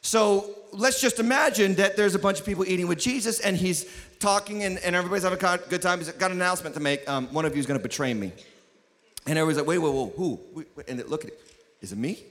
[0.00, 3.86] So let's just imagine that there's a bunch of people eating with Jesus and he's
[4.18, 5.98] talking and, and everybody's having a good time.
[5.98, 7.08] He's got an announcement to make.
[7.08, 8.32] Um, one of you is going to betray me.
[9.26, 10.40] And everybody's like, wait, wait, wait, who?
[10.88, 11.40] And look at it.
[11.80, 12.22] Is it me?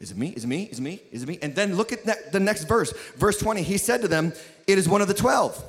[0.00, 0.28] Is it me?
[0.28, 0.62] Is it me?
[0.64, 1.00] Is it me?
[1.10, 1.38] Is it me?
[1.42, 2.92] And then look at ne- the next verse.
[3.16, 3.62] Verse 20.
[3.62, 4.32] He said to them,
[4.66, 5.64] It is one of the 12.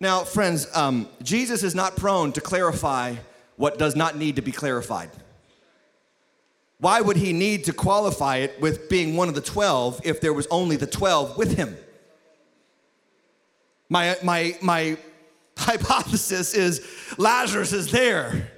[0.00, 3.14] Now, friends, um, Jesus is not prone to clarify
[3.56, 5.10] what does not need to be clarified.
[6.84, 10.34] Why would he need to qualify it with being one of the 12 if there
[10.34, 11.78] was only the 12 with him?
[13.88, 14.98] My, my, my
[15.56, 18.50] hypothesis is Lazarus is there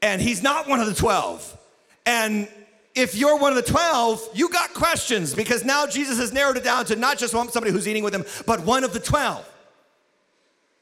[0.00, 1.58] and he's not one of the 12.
[2.06, 2.48] And
[2.94, 6.64] if you're one of the 12, you got questions because now Jesus has narrowed it
[6.64, 9.46] down to not just somebody who's eating with him, but one of the 12.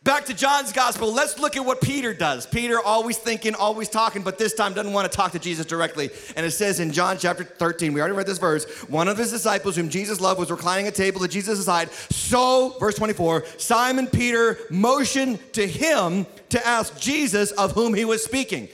[0.02, 2.46] Back to John's gospel, let's look at what Peter does.
[2.46, 6.08] Peter always thinking, always talking, but this time doesn't want to talk to Jesus directly.
[6.36, 9.30] And it says in John chapter 13, we already read this verse, one of his
[9.30, 11.90] disciples whom Jesus loved was reclining at table at Jesus' side.
[11.90, 18.24] So, verse 24, Simon Peter motioned to him to ask Jesus of whom he was
[18.24, 18.70] speaking.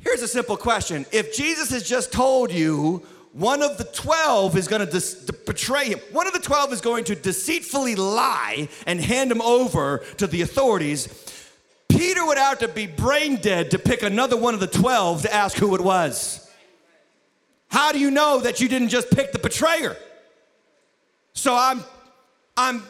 [0.00, 1.04] Here's a simple question.
[1.12, 5.98] If Jesus has just told you one of the 12 is going to betray him.
[6.12, 10.42] One of the 12 is going to deceitfully lie and hand him over to the
[10.42, 11.08] authorities.
[11.88, 15.34] Peter would have to be brain dead to pick another one of the 12 to
[15.34, 16.50] ask who it was.
[17.68, 19.96] How do you know that you didn't just pick the betrayer?
[21.32, 21.82] So I'm
[22.54, 22.82] I'm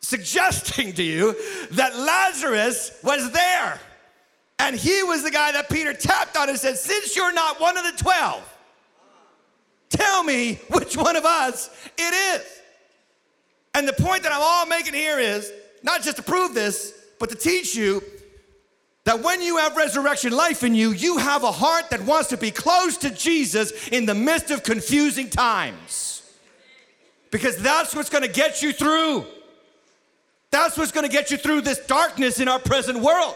[0.00, 1.36] suggesting to you
[1.72, 3.78] that Lazarus was there.
[4.58, 7.76] And he was the guy that Peter tapped on and said, Since you're not one
[7.76, 8.51] of the 12,
[9.92, 12.46] Tell me which one of us it is.
[13.74, 15.52] And the point that I'm all making here is
[15.82, 18.02] not just to prove this, but to teach you
[19.04, 22.36] that when you have resurrection life in you, you have a heart that wants to
[22.36, 26.22] be close to Jesus in the midst of confusing times.
[27.30, 29.26] Because that's what's gonna get you through.
[30.50, 33.34] That's what's gonna get you through this darkness in our present world.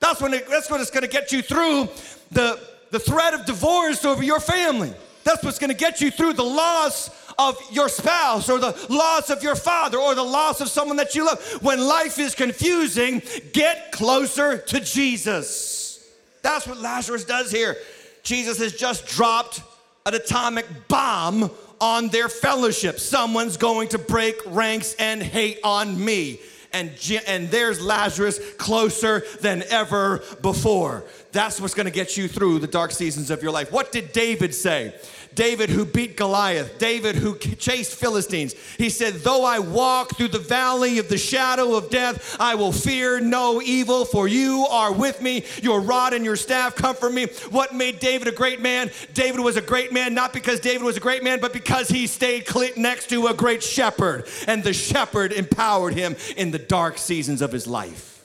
[0.00, 1.88] That's, when it, that's what it's gonna get you through
[2.30, 4.92] the, the threat of divorce over your family.
[5.24, 9.42] That's what's gonna get you through the loss of your spouse or the loss of
[9.42, 11.40] your father or the loss of someone that you love.
[11.62, 16.06] When life is confusing, get closer to Jesus.
[16.42, 17.76] That's what Lazarus does here.
[18.22, 19.62] Jesus has just dropped
[20.06, 22.98] an atomic bomb on their fellowship.
[22.98, 26.40] Someone's going to break ranks and hate on me.
[26.72, 26.92] And,
[27.26, 31.04] and there's Lazarus closer than ever before.
[31.32, 33.72] That's what's gonna get you through the dark seasons of your life.
[33.72, 34.94] What did David say?
[35.34, 38.54] David who beat Goliath, David who chased Philistines.
[38.78, 42.72] He said, Though I walk through the valley of the shadow of death, I will
[42.72, 45.44] fear no evil, for you are with me.
[45.62, 47.26] Your rod and your staff comfort me.
[47.50, 48.90] What made David a great man?
[49.14, 52.06] David was a great man not because David was a great man, but because he
[52.06, 57.42] stayed next to a great shepherd, and the shepherd empowered him in the dark seasons
[57.42, 58.24] of his life.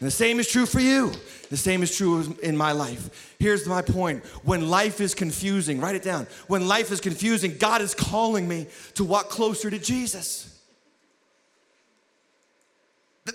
[0.00, 1.12] And the same is true for you.
[1.50, 3.34] The same is true in my life.
[3.38, 4.24] Here's my point.
[4.44, 6.26] When life is confusing, write it down.
[6.46, 10.54] When life is confusing, God is calling me to walk closer to Jesus.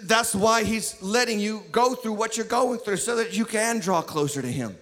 [0.04, 3.80] That's why He's letting you go through what you're going through so that you can
[3.80, 4.76] draw closer to Him.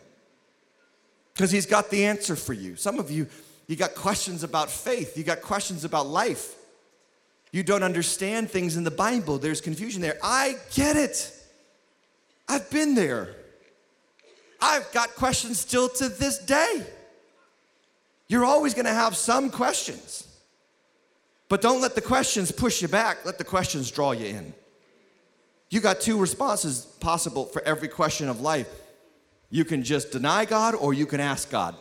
[1.33, 2.75] Because He's got the answer for you.
[2.75, 3.27] Some of you,
[3.67, 6.55] you got questions about faith, you got questions about life.
[7.53, 10.17] You don't understand things in the Bible, there's confusion there.
[10.21, 11.37] I get it.
[12.51, 13.33] I've been there.
[14.61, 16.85] I've got questions still to this day.
[18.27, 20.27] You're always going to have some questions.
[21.47, 24.53] But don't let the questions push you back, let the questions draw you in.
[25.69, 28.67] You got two responses possible for every question of life.
[29.49, 31.73] You can just deny God or you can ask God.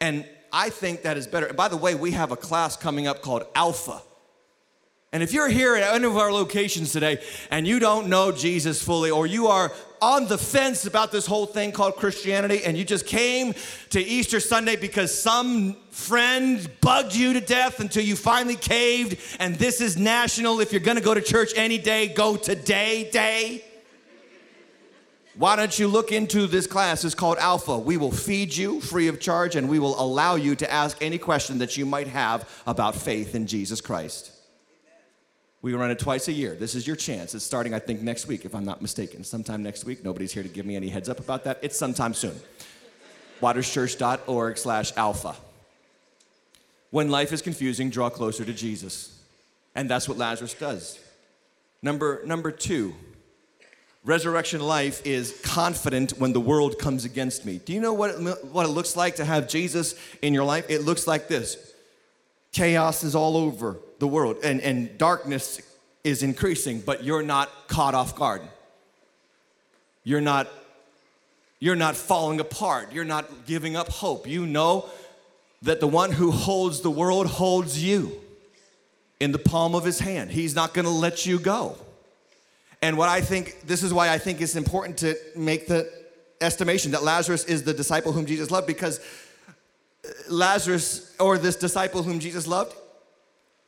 [0.00, 1.46] And I think that is better.
[1.46, 4.02] And by the way, we have a class coming up called Alpha.
[5.12, 8.82] And if you're here at any of our locations today and you don't know Jesus
[8.82, 9.70] fully, or you are
[10.00, 13.54] on the fence about this whole thing called Christianity, and you just came
[13.90, 19.54] to Easter Sunday because some friend bugged you to death until you finally caved, and
[19.56, 20.60] this is national.
[20.60, 23.64] If you're gonna go to church any day, go today, day.
[25.36, 27.04] Why don't you look into this class?
[27.04, 27.78] It's called Alpha.
[27.78, 31.18] We will feed you free of charge, and we will allow you to ask any
[31.18, 34.31] question that you might have about faith in Jesus Christ.
[35.62, 36.56] We run it twice a year.
[36.56, 37.36] This is your chance.
[37.36, 39.22] It's starting, I think, next week, if I'm not mistaken.
[39.22, 40.04] Sometime next week.
[40.04, 41.60] Nobody's here to give me any heads up about that.
[41.62, 42.34] It's sometime soon.
[43.40, 45.36] waterschurch.org slash alpha.
[46.90, 49.16] When life is confusing, draw closer to Jesus.
[49.76, 50.98] And that's what Lazarus does.
[51.80, 52.94] Number, number two,
[54.04, 57.58] resurrection life is confident when the world comes against me.
[57.64, 60.66] Do you know what it, what it looks like to have Jesus in your life?
[60.68, 61.71] It looks like this
[62.52, 65.60] Chaos is all over the world, and, and darkness
[66.04, 68.42] is increasing, but you're not caught off guard.
[70.04, 70.48] You're not,
[71.60, 72.92] you're not falling apart.
[72.92, 74.26] You're not giving up hope.
[74.26, 74.88] You know
[75.62, 78.12] that the one who holds the world holds you
[79.20, 80.32] in the palm of his hand.
[80.32, 81.76] He's not going to let you go.
[82.82, 85.88] And what I think, this is why I think it's important to make the
[86.40, 88.98] estimation that Lazarus is the disciple whom Jesus loved because
[90.28, 92.74] Lazarus, or this disciple whom Jesus loved,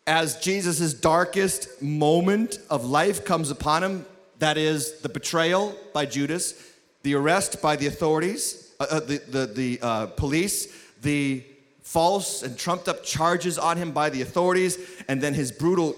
[0.06, 4.06] as Jesus' darkest moment of life comes upon him,
[4.38, 6.54] that is the betrayal by Judas,
[7.02, 11.44] the arrest by the authorities, uh, uh, the, the, the uh, police, the
[11.82, 15.94] false and trumped up charges on him by the authorities, and then his brutal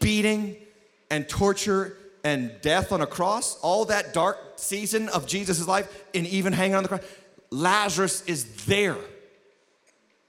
[0.00, 0.56] beating
[1.10, 6.26] and torture and death on a cross, all that dark season of Jesus' life, and
[6.26, 7.02] even hanging on the cross,
[7.50, 8.96] Lazarus is there,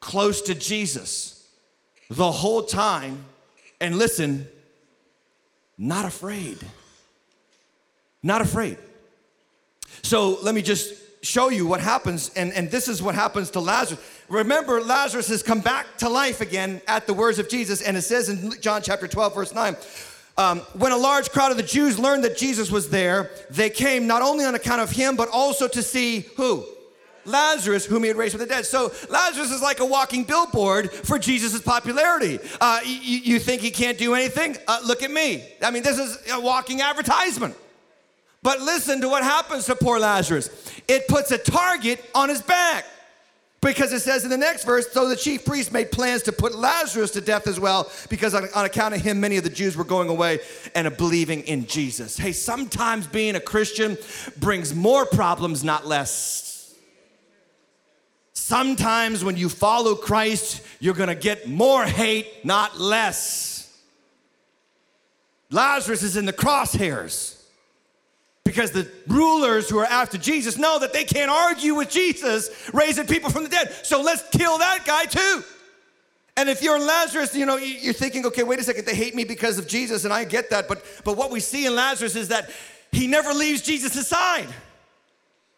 [0.01, 1.47] close to Jesus,
[2.09, 3.23] the whole time,
[3.79, 4.47] and listen,
[5.77, 6.57] not afraid.
[8.21, 8.77] Not afraid.
[10.01, 13.59] So let me just show you what happens, and, and this is what happens to
[13.59, 14.01] Lazarus.
[14.27, 18.01] Remember, Lazarus has come back to life again at the words of Jesus, and it
[18.01, 19.75] says in John chapter 12, verse 9.
[20.37, 24.07] Um, when a large crowd of the Jews learned that Jesus was there, they came
[24.07, 26.65] not only on account of him, but also to see who?
[27.25, 28.65] Lazarus, whom he had raised from the dead.
[28.65, 32.39] So Lazarus is like a walking billboard for Jesus' popularity.
[32.59, 34.57] Uh, you, you, think he can't do anything?
[34.67, 35.45] Uh, look at me.
[35.61, 37.55] I mean, this is a walking advertisement.
[38.43, 40.49] But listen to what happens to poor Lazarus.
[40.87, 42.85] It puts a target on his back.
[43.61, 46.55] Because it says in the next verse, so the chief priest made plans to put
[46.55, 49.77] Lazarus to death as well, because on, on, account of him, many of the Jews
[49.77, 50.39] were going away
[50.73, 52.17] and believing in Jesus.
[52.17, 53.99] Hey, sometimes being a Christian
[54.39, 56.50] brings more problems, not less.
[58.41, 63.71] Sometimes when you follow Christ, you're gonna get more hate, not less.
[65.51, 67.39] Lazarus is in the crosshairs
[68.43, 73.05] because the rulers who are after Jesus know that they can't argue with Jesus raising
[73.05, 73.71] people from the dead.
[73.83, 75.43] So let's kill that guy too.
[76.35, 79.23] And if you're Lazarus, you know, you're thinking, okay, wait a second, they hate me
[79.23, 80.67] because of Jesus, and I get that.
[80.67, 82.49] But, but what we see in Lazarus is that
[82.91, 84.47] he never leaves Jesus' side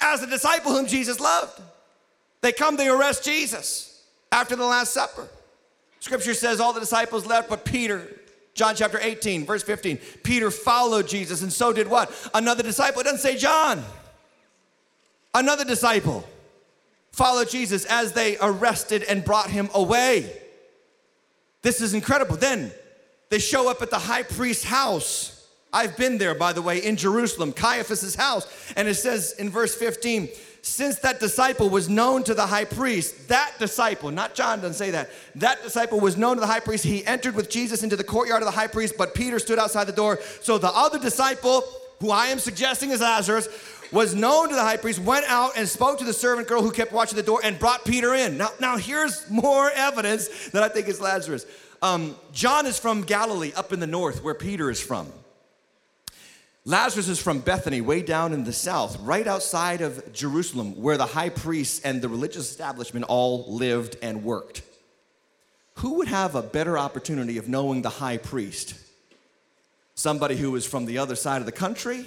[0.02, 1.62] as a disciple whom Jesus loved.
[2.44, 5.30] They come, they arrest Jesus after the Last Supper.
[6.02, 8.20] Scripture says all the disciples left, but Peter,
[8.54, 9.98] John chapter 18, verse 15.
[10.24, 12.12] Peter followed Jesus, and so did what?
[12.34, 13.00] Another disciple.
[13.00, 13.82] It doesn't say John.
[15.34, 16.28] Another disciple
[17.14, 20.30] followed Jesus as they arrested and brought him away.
[21.62, 22.36] This is incredible.
[22.36, 22.74] Then
[23.30, 25.48] they show up at the high priest's house.
[25.72, 28.46] I've been there, by the way, in Jerusalem, Caiaphas's house.
[28.76, 30.28] And it says in verse 15,
[30.66, 34.92] since that disciple was known to the high priest, that disciple, not John doesn't say
[34.92, 36.86] that, that disciple was known to the high priest.
[36.86, 39.84] He entered with Jesus into the courtyard of the high priest, but Peter stood outside
[39.84, 40.20] the door.
[40.42, 41.66] So the other disciple,
[42.00, 43.50] who I am suggesting is Lazarus,
[43.92, 46.72] was known to the high priest, went out and spoke to the servant girl who
[46.72, 48.38] kept watching the door and brought Peter in.
[48.38, 51.46] Now, now here's more evidence that I think is Lazarus.
[51.82, 55.12] Um, John is from Galilee, up in the north, where Peter is from.
[56.66, 61.06] Lazarus is from Bethany, way down in the south, right outside of Jerusalem, where the
[61.06, 64.62] high priests and the religious establishment all lived and worked.
[65.80, 68.76] Who would have a better opportunity of knowing the high priest?
[69.96, 72.06] Somebody who is from the other side of the country,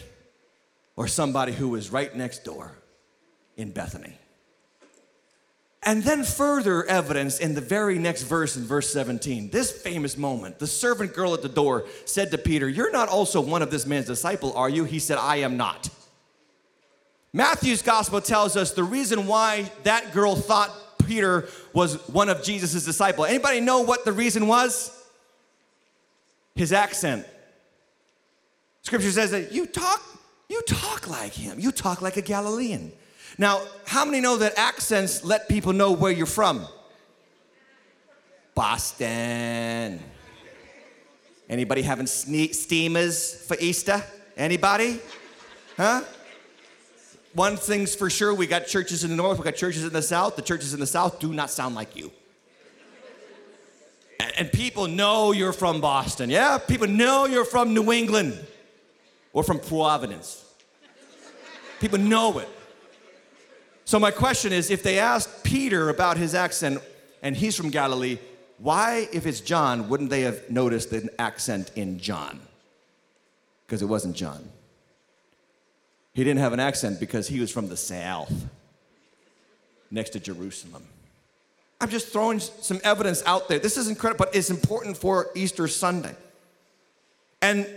[0.96, 2.72] or somebody who is right next door
[3.58, 4.14] in Bethany?
[5.86, 9.50] And then further evidence in the very next verse in verse 17.
[9.50, 13.40] This famous moment, the servant girl at the door said to Peter, You're not also
[13.40, 14.82] one of this man's disciple, are you?
[14.82, 15.88] He said, I am not.
[17.32, 20.72] Matthew's gospel tells us the reason why that girl thought
[21.06, 23.28] Peter was one of Jesus' disciples.
[23.28, 24.90] Anybody know what the reason was?
[26.56, 27.24] His accent.
[28.82, 30.02] Scripture says that you talk,
[30.48, 31.60] you talk like him.
[31.60, 32.90] You talk like a Galilean.
[33.38, 36.66] Now, how many know that accents let people know where you're from?
[38.54, 40.00] Boston.
[41.48, 44.02] Anybody having steamers for Easter?
[44.36, 45.00] Anybody?
[45.76, 46.02] Huh?
[47.34, 50.00] One thing's for sure, we got churches in the north, we got churches in the
[50.00, 50.36] south.
[50.36, 52.10] The churches in the south do not sound like you.
[54.38, 56.30] And people know you're from Boston.
[56.30, 58.42] Yeah, people know you're from New England
[59.32, 60.44] or from Providence.
[61.80, 62.48] People know it.
[63.86, 66.82] So, my question is if they asked Peter about his accent
[67.22, 68.18] and he's from Galilee,
[68.58, 72.40] why, if it's John, wouldn't they have noticed an accent in John?
[73.64, 74.48] Because it wasn't John.
[76.12, 78.32] He didn't have an accent because he was from the south,
[79.90, 80.82] next to Jerusalem.
[81.80, 83.60] I'm just throwing some evidence out there.
[83.60, 86.16] This is incredible, but it's important for Easter Sunday.
[87.40, 87.68] And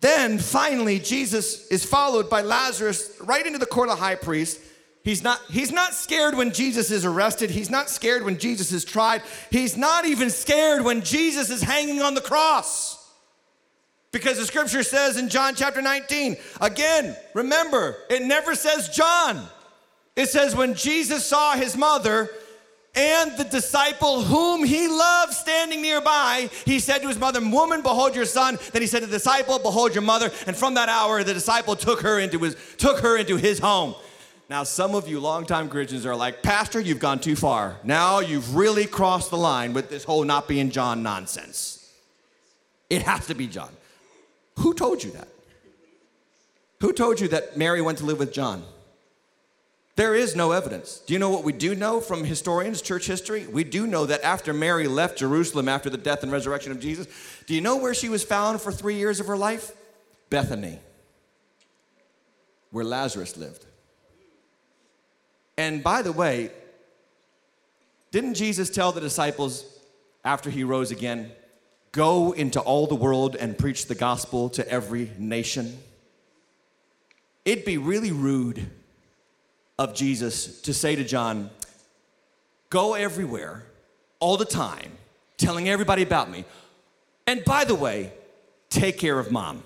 [0.00, 4.58] then finally, Jesus is followed by Lazarus right into the court of the high priest.
[5.04, 7.50] He's not, he's not scared when Jesus is arrested.
[7.50, 9.22] He's not scared when Jesus is tried.
[9.50, 12.98] He's not even scared when Jesus is hanging on the cross.
[14.12, 19.42] Because the scripture says in John chapter 19, again, remember, it never says John.
[20.14, 22.28] It says when Jesus saw his mother
[22.94, 28.14] and the disciple whom he loved standing nearby, he said to his mother, Woman, behold
[28.14, 28.58] your son.
[28.72, 30.30] Then he said to the disciple, Behold your mother.
[30.46, 33.94] And from that hour, the disciple took her into his, took her into his home.
[34.50, 37.76] Now, some of you longtime Christians are like, Pastor, you've gone too far.
[37.84, 41.90] Now you've really crossed the line with this whole not being John nonsense.
[42.90, 43.70] It has to be John.
[44.58, 45.28] Who told you that?
[46.80, 48.64] Who told you that Mary went to live with John?
[49.96, 50.98] There is no evidence.
[51.06, 53.46] Do you know what we do know from historians, church history?
[53.46, 57.06] We do know that after Mary left Jerusalem after the death and resurrection of Jesus,
[57.46, 59.72] do you know where she was found for three years of her life?
[60.30, 60.78] Bethany,
[62.70, 63.66] where Lazarus lived.
[65.62, 66.50] And by the way,
[68.10, 69.64] didn't Jesus tell the disciples
[70.24, 71.30] after he rose again,
[71.92, 75.78] go into all the world and preach the gospel to every nation?
[77.44, 78.68] It'd be really rude
[79.78, 81.48] of Jesus to say to John,
[82.68, 83.62] Go everywhere,
[84.18, 84.90] all the time,
[85.36, 86.44] telling everybody about me.
[87.28, 88.12] And by the way,
[88.68, 89.62] take care of mom.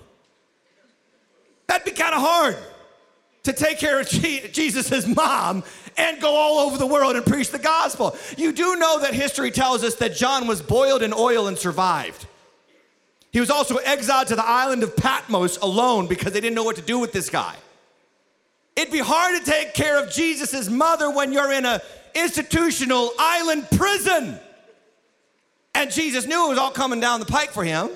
[1.65, 2.55] That'd be kind of hard
[3.47, 5.63] to take care of Jesus' mom
[5.97, 8.15] and go all over the world and preach the gospel.
[8.37, 12.27] You do know that history tells us that John was boiled in oil and survived.
[13.31, 16.75] He was also exiled to the island of Patmos alone because they didn't know what
[16.75, 17.55] to do with this guy.
[18.75, 21.79] It'd be hard to take care of Jesus' mother when you're in an
[22.13, 24.39] institutional island prison.
[25.73, 27.89] And Jesus knew it was all coming down the pike for him.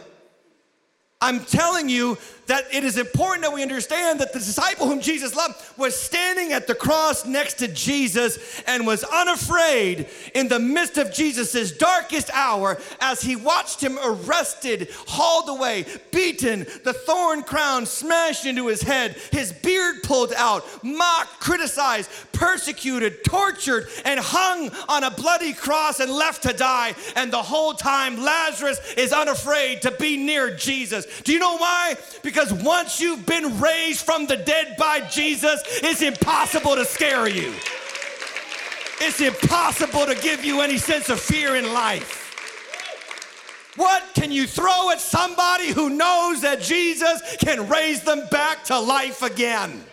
[1.21, 2.17] I'm telling you
[2.47, 6.51] that it is important that we understand that the disciple whom Jesus loved was standing
[6.51, 12.29] at the cross next to Jesus and was unafraid in the midst of Jesus' darkest
[12.33, 18.81] hour as he watched him arrested, hauled away, beaten, the thorn crown smashed into his
[18.81, 25.99] head, his beard pulled out, mocked, criticized, persecuted, tortured, and hung on a bloody cross
[25.99, 26.95] and left to die.
[27.15, 31.05] And the whole time, Lazarus is unafraid to be near Jesus.
[31.21, 31.95] Do you know why?
[32.23, 37.53] Because once you've been raised from the dead by Jesus, it's impossible to scare you.
[39.01, 42.21] It's impossible to give you any sense of fear in life.
[43.75, 48.79] What can you throw at somebody who knows that Jesus can raise them back to
[48.79, 49.83] life again?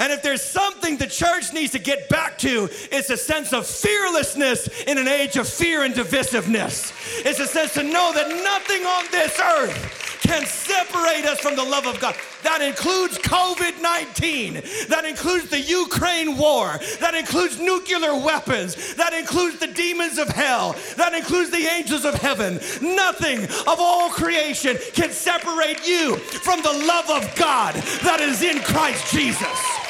[0.00, 3.66] And if there's something the church needs to get back to, it's a sense of
[3.66, 6.92] fearlessness in an age of fear and divisiveness.
[7.24, 11.64] It's a sense to know that nothing on this earth can separate us from the
[11.64, 12.14] love of God.
[12.42, 14.54] That includes COVID 19.
[14.88, 16.78] That includes the Ukraine war.
[17.00, 18.94] That includes nuclear weapons.
[18.94, 20.76] That includes the demons of hell.
[20.96, 22.54] That includes the angels of heaven.
[22.80, 28.60] Nothing of all creation can separate you from the love of God that is in
[28.60, 29.89] Christ Jesus.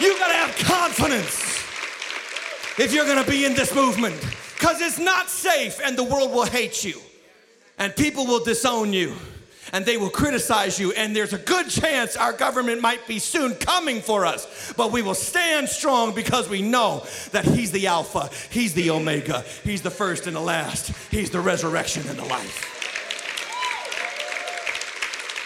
[0.00, 1.64] You gotta have confidence
[2.78, 4.14] if you're gonna be in this movement
[4.54, 7.00] because it's not safe and the world will hate you.
[7.78, 9.14] And people will disown you
[9.72, 10.92] and they will criticize you.
[10.92, 14.72] And there's a good chance our government might be soon coming for us.
[14.76, 19.44] But we will stand strong because we know that he's the alpha he's the omega
[19.64, 22.74] he's the first and the last he's the resurrection and the life.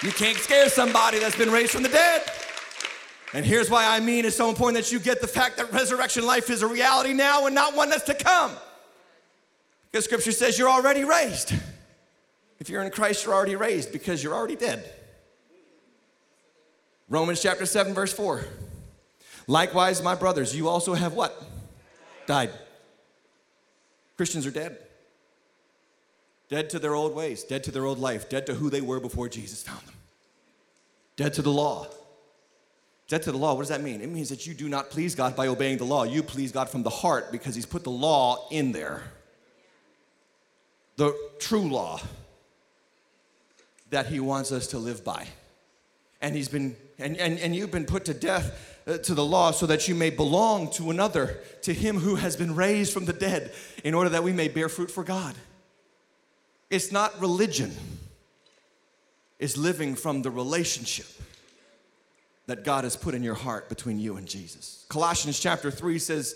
[0.02, 2.22] You can't scare somebody that's been raised from the dead
[3.32, 6.26] and here's why I mean it's so important that you get the fact that resurrection
[6.26, 8.52] life is a reality now and not one that's to come.
[9.90, 11.52] Because scripture says you're already raised.
[12.58, 14.88] If you're in Christ, you're already raised because you're already dead.
[17.08, 18.44] Romans chapter 7, verse 4.
[19.46, 21.42] Likewise, my brothers, you also have what?
[22.26, 22.50] Died.
[24.16, 24.78] Christians are dead.
[26.48, 29.00] Dead to their old ways, dead to their old life, dead to who they were
[29.00, 29.94] before Jesus found them,
[31.16, 31.86] dead to the law,
[33.12, 34.00] Dead to the law, what does that mean?
[34.00, 36.04] It means that you do not please God by obeying the law.
[36.04, 39.02] You please God from the heart because He's put the law in there.
[40.96, 42.00] The true law
[43.90, 45.26] that He wants us to live by.
[46.22, 49.50] And He's been, and, and, and you've been put to death uh, to the law
[49.50, 53.12] so that you may belong to another, to Him who has been raised from the
[53.12, 53.52] dead,
[53.84, 55.34] in order that we may bear fruit for God.
[56.70, 57.72] It's not religion,
[59.38, 61.08] it's living from the relationship
[62.46, 64.84] that God has put in your heart between you and Jesus.
[64.88, 66.34] Colossians chapter 3 says,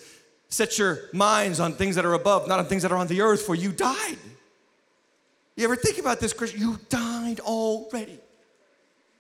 [0.48, 3.20] Set your minds on things that are above, not on things that are on the
[3.20, 4.18] earth, for you died.
[5.57, 6.61] You ever think about this, Christian?
[6.61, 8.20] You died already.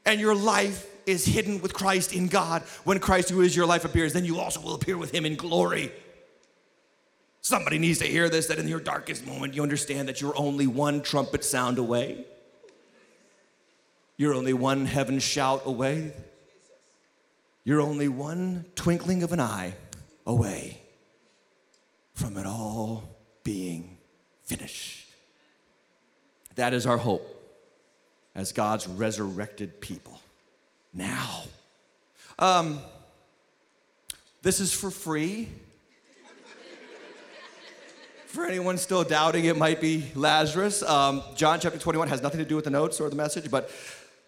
[0.04, 2.62] And your life is hidden with Christ in God.
[2.84, 5.34] When Christ, who is your life, appears, then you also will appear with him in
[5.34, 5.90] glory.
[7.40, 10.66] Somebody needs to hear this that in your darkest moment, you understand that you're only
[10.66, 12.24] one trumpet sound away.
[14.16, 16.12] You're only one heaven shout away.
[17.66, 19.74] You're only one twinkling of an eye
[20.24, 20.80] away
[22.14, 23.02] from it all
[23.42, 23.98] being
[24.44, 25.08] finished.
[26.54, 27.26] That is our hope
[28.36, 30.20] as God's resurrected people.
[30.94, 31.42] Now,
[32.38, 32.78] um,
[34.42, 35.48] this is for free.
[38.26, 42.44] For anyone still doubting it might be Lazarus, um, John chapter 21 has nothing to
[42.44, 43.72] do with the notes or the message, but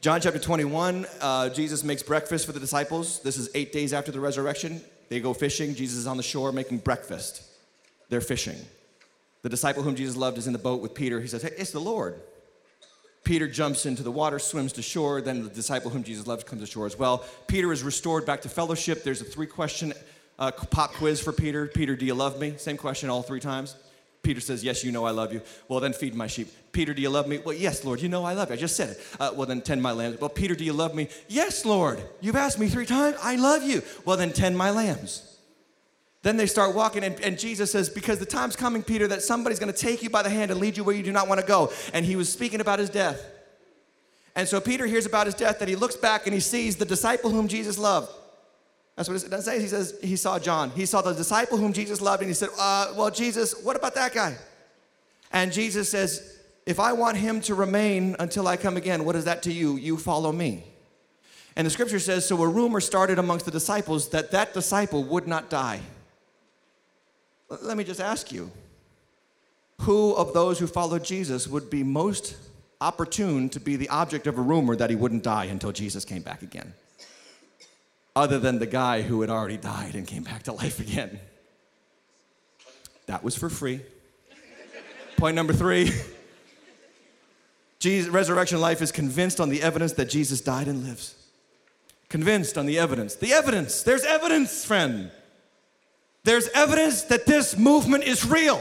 [0.01, 3.21] John chapter 21, uh, Jesus makes breakfast for the disciples.
[3.23, 4.81] This is eight days after the resurrection.
[5.09, 5.75] They go fishing.
[5.75, 7.43] Jesus is on the shore making breakfast.
[8.09, 8.59] They're fishing.
[9.43, 11.21] The disciple whom Jesus loved is in the boat with Peter.
[11.21, 12.21] He says, Hey, it's the Lord.
[13.25, 15.21] Peter jumps into the water, swims to shore.
[15.21, 17.25] Then the disciple whom Jesus loved comes to shore as well.
[17.49, 19.03] Peter is restored back to fellowship.
[19.03, 19.93] There's a three question
[20.39, 21.67] uh, pop quiz for Peter.
[21.67, 22.55] Peter, do you love me?
[22.57, 23.75] Same question all three times.
[24.23, 25.41] Peter says, Yes, you know I love you.
[25.69, 26.49] Well, then feed my sheep.
[26.73, 27.39] Peter, do you love me?
[27.39, 28.55] Well, yes, Lord, you know I love you.
[28.55, 29.01] I just said it.
[29.19, 30.21] Uh, well, then tend my lambs.
[30.21, 31.09] Well, Peter, do you love me?
[31.29, 32.03] Yes, Lord.
[32.21, 33.17] You've asked me three times.
[33.23, 33.83] I love you.
[34.05, 35.37] Well, then tend my lambs.
[36.23, 39.59] Then they start walking, and, and Jesus says, Because the time's coming, Peter, that somebody's
[39.59, 41.73] gonna take you by the hand and lead you where you do not wanna go.
[41.95, 43.25] And he was speaking about his death.
[44.35, 46.85] And so Peter hears about his death, that he looks back and he sees the
[46.85, 48.13] disciple whom Jesus loved.
[48.99, 49.61] That's what it doesn't say.
[49.61, 50.71] He says he saw John.
[50.71, 53.95] He saw the disciple whom Jesus loved, and he said, uh, Well, Jesus, what about
[53.95, 54.37] that guy?
[55.33, 59.25] And Jesus says, If I want him to remain until I come again, what is
[59.27, 59.77] that to you?
[59.77, 60.65] You follow me.
[61.55, 65.29] And the scripture says, So a rumor started amongst the disciples that that disciple would
[65.29, 65.79] not die.
[67.63, 68.51] Let me just ask you
[69.83, 72.37] who of those who followed Jesus would be most
[72.81, 76.23] opportune to be the object of a rumor that he wouldn't die until Jesus came
[76.23, 76.75] back again?
[78.19, 81.21] Other than the guy who had already died and came back to life again.
[83.07, 83.81] That was for free.
[85.17, 85.93] Point number three
[87.79, 91.15] Jesus, resurrection life is convinced on the evidence that Jesus died and lives.
[92.09, 93.15] Convinced on the evidence.
[93.15, 93.83] The evidence.
[93.83, 95.13] There's evidence, friend.
[96.25, 98.61] There's evidence that this movement is real.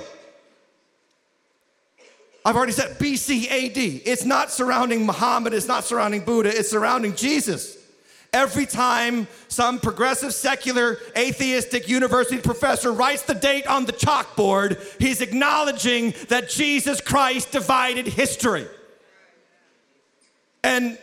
[2.46, 3.78] I've already said BC AD.
[4.06, 7.77] It's not surrounding Muhammad, it's not surrounding Buddha, it's surrounding Jesus.
[8.34, 15.22] Every time some progressive, secular, atheistic university professor writes the date on the chalkboard, he's
[15.22, 18.68] acknowledging that Jesus Christ divided history.
[20.64, 20.98] And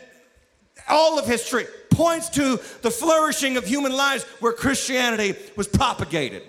[0.87, 6.43] all of history points to the flourishing of human lives where Christianity was propagated.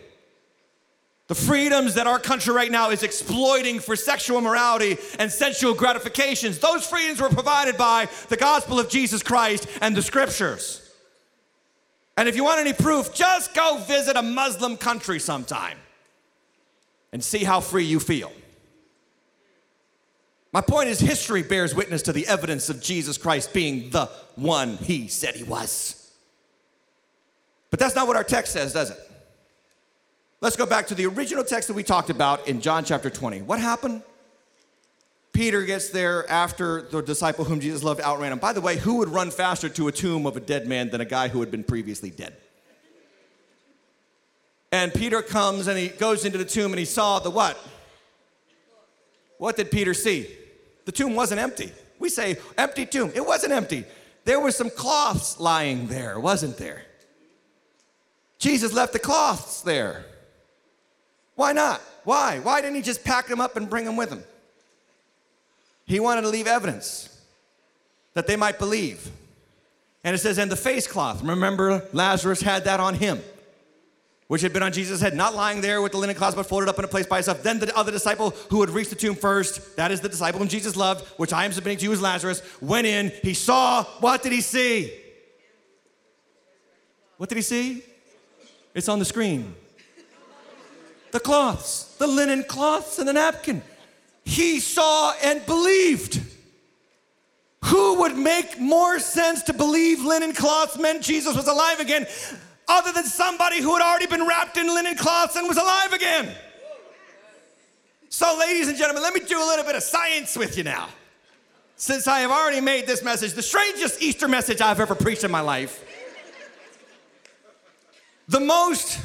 [1.28, 6.58] The freedoms that our country right now is exploiting for sexual morality and sensual gratifications,
[6.58, 10.82] those freedoms were provided by the gospel of Jesus Christ and the scriptures.
[12.16, 15.76] And if you want any proof, just go visit a Muslim country sometime
[17.12, 18.30] and see how free you feel.
[20.52, 24.06] My point is, history bears witness to the evidence of Jesus Christ being the
[24.36, 26.12] one he said he was.
[27.70, 28.98] But that's not what our text says, does it?
[30.40, 33.42] Let's go back to the original text that we talked about in John chapter 20.
[33.42, 34.02] What happened?
[35.32, 38.38] Peter gets there after the disciple whom Jesus loved outran him.
[38.38, 41.00] By the way, who would run faster to a tomb of a dead man than
[41.00, 42.36] a guy who had been previously dead?
[44.72, 47.58] And Peter comes and he goes into the tomb and he saw the what?
[49.38, 50.28] What did Peter see?
[50.84, 51.72] The tomb wasn't empty.
[51.98, 53.10] We say empty tomb.
[53.14, 53.84] It wasn't empty.
[54.24, 56.82] There were some cloths lying there, wasn't there?
[58.38, 60.04] Jesus left the cloths there.
[61.36, 61.80] Why not?
[62.04, 62.40] Why?
[62.40, 64.24] Why didn't he just pack them up and bring them with him?
[65.84, 67.08] He wanted to leave evidence
[68.14, 69.08] that they might believe.
[70.02, 71.22] And it says, and the face cloth.
[71.22, 73.20] Remember, Lazarus had that on him,
[74.28, 76.68] which had been on Jesus' head, not lying there with the linen cloth, but folded
[76.68, 77.42] up in a place by itself.
[77.42, 80.48] Then the other disciple who had reached the tomb first, that is the disciple whom
[80.48, 83.12] Jesus loved, which I am submitting to you as Lazarus, went in.
[83.22, 84.92] He saw, what did he see?
[87.18, 87.82] What did he see?
[88.74, 89.54] It's on the screen
[91.16, 93.62] the cloths, the linen cloths, and the napkin.
[94.26, 96.20] He saw and believed.
[97.64, 102.06] Who would make more sense to believe linen cloths meant Jesus was alive again
[102.68, 106.30] other than somebody who had already been wrapped in linen cloths and was alive again?
[108.10, 110.90] So, ladies and gentlemen, let me do a little bit of science with you now.
[111.76, 115.30] Since I have already made this message the strangest Easter message I've ever preached in
[115.30, 115.82] my life,
[118.28, 119.00] the most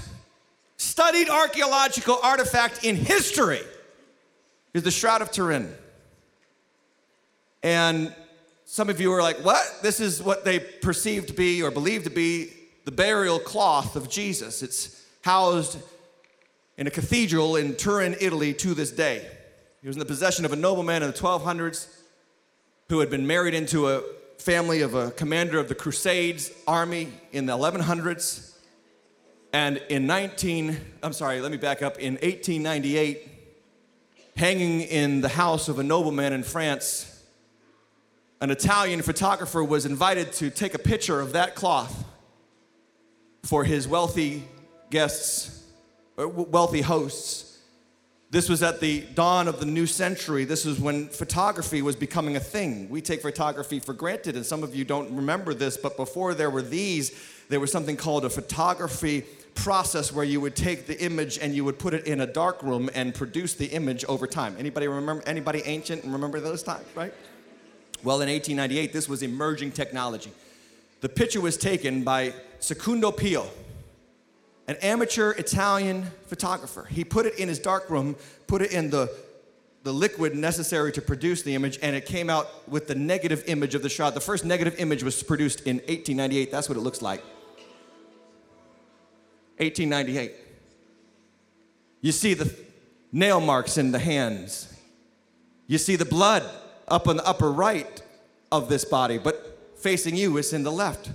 [0.81, 3.61] studied archaeological artifact in history
[4.73, 5.71] is the Shroud of Turin.
[7.61, 8.13] And
[8.65, 9.63] some of you are like, what?
[9.83, 12.51] This is what they perceived to be or believed to be
[12.85, 14.63] the burial cloth of Jesus.
[14.63, 15.77] It's housed
[16.77, 19.29] in a cathedral in Turin, Italy to this day.
[19.81, 21.95] He was in the possession of a nobleman in the 1200s
[22.89, 24.01] who had been married into a
[24.39, 28.50] family of a commander of the Crusades army in the 1100s.
[29.53, 31.99] And in 19, I'm sorry, let me back up.
[31.99, 33.27] In 1898,
[34.37, 37.07] hanging in the house of a nobleman in France,
[38.39, 42.05] an Italian photographer was invited to take a picture of that cloth
[43.43, 44.43] for his wealthy
[44.89, 45.65] guests,
[46.17, 47.59] uh, wealthy hosts.
[48.29, 50.45] This was at the dawn of the new century.
[50.45, 52.89] This was when photography was becoming a thing.
[52.89, 56.49] We take photography for granted, and some of you don't remember this, but before there
[56.49, 57.11] were these,
[57.49, 59.25] there was something called a photography
[59.55, 62.61] process where you would take the image and you would put it in a dark
[62.63, 64.55] room and produce the image over time.
[64.57, 67.13] Anybody remember anybody ancient remember those times, right?
[68.03, 70.31] Well, in 1898, this was emerging technology.
[71.01, 73.43] The picture was taken by Secondo Pia,
[74.67, 76.85] an amateur Italian photographer.
[76.85, 78.15] He put it in his dark room,
[78.47, 79.11] put it in the,
[79.83, 83.75] the liquid necessary to produce the image, and it came out with the negative image
[83.75, 84.13] of the shot.
[84.15, 86.51] The first negative image was produced in 1898.
[86.51, 87.23] That's what it looks like.
[89.61, 90.33] 1898.
[92.01, 92.53] You see the
[93.11, 94.73] nail marks in the hands.
[95.67, 96.43] You see the blood
[96.87, 98.01] up on the upper right
[98.51, 101.11] of this body, but facing you is in the left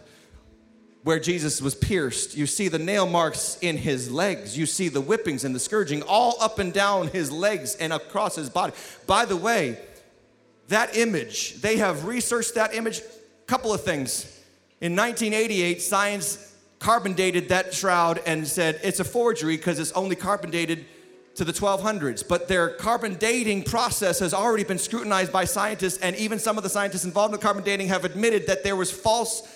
[1.03, 2.37] where Jesus was pierced.
[2.37, 4.59] You see the nail marks in his legs.
[4.59, 8.35] You see the whippings and the scourging all up and down his legs and across
[8.35, 8.73] his body.
[9.07, 9.79] By the way,
[10.67, 13.03] that image, they have researched that image.
[13.47, 14.25] Couple of things.
[14.81, 16.56] In 1988, science
[16.87, 20.87] carbon dated that shroud and said it's a forgery because it's only carbon dated
[21.35, 22.23] to the 1200s.
[22.27, 26.63] But their carbon dating process has already been scrutinized by scientists, and even some of
[26.63, 29.53] the scientists involved in the carbon dating have admitted that there was false,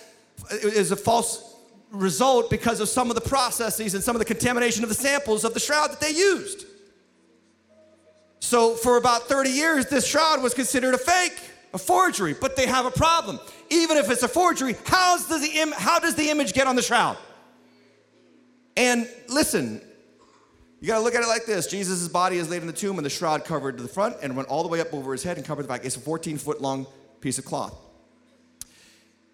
[0.51, 1.55] is a false
[1.93, 5.45] result because of some of the processes and some of the contamination of the samples
[5.45, 6.65] of the shroud that they used.
[8.41, 11.39] So for about 30 years, this shroud was considered a fake,
[11.73, 13.39] a forgery, but they have a problem
[13.71, 16.81] even if it's a forgery, how's the, Im- how does the image get on the
[16.81, 17.17] shroud?
[18.75, 19.81] And listen,
[20.81, 23.05] you gotta look at it like this Jesus' body is laid in the tomb and
[23.05, 25.37] the shroud covered to the front and went all the way up over his head
[25.37, 25.85] and covered the back.
[25.85, 26.85] It's a 14 foot long
[27.21, 27.73] piece of cloth.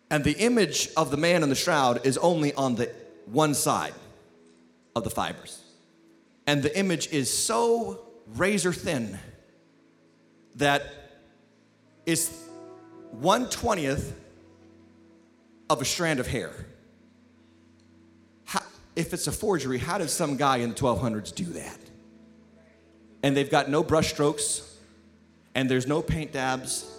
[0.09, 2.91] And the image of the man in the shroud is only on the
[3.25, 3.93] one side
[4.95, 5.61] of the fibers.
[6.45, 9.17] And the image is so razor thin
[10.55, 10.83] that
[12.07, 12.31] it's
[13.21, 14.13] 120th
[15.69, 16.53] of a strand of hair.
[18.45, 18.61] How,
[18.95, 21.77] if it's a forgery, how did some guy in the 1200s do that?
[23.23, 24.77] And they've got no brush strokes,
[25.53, 26.89] and there's no paint dabs.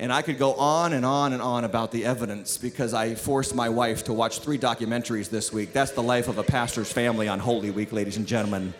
[0.00, 3.54] And I could go on and on and on about the evidence because I forced
[3.54, 5.72] my wife to watch three documentaries this week.
[5.72, 8.74] That's the life of a pastor's family on Holy Week, ladies and gentlemen.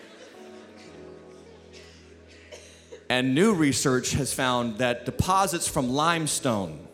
[3.15, 6.85] And new research has found that deposits from limestone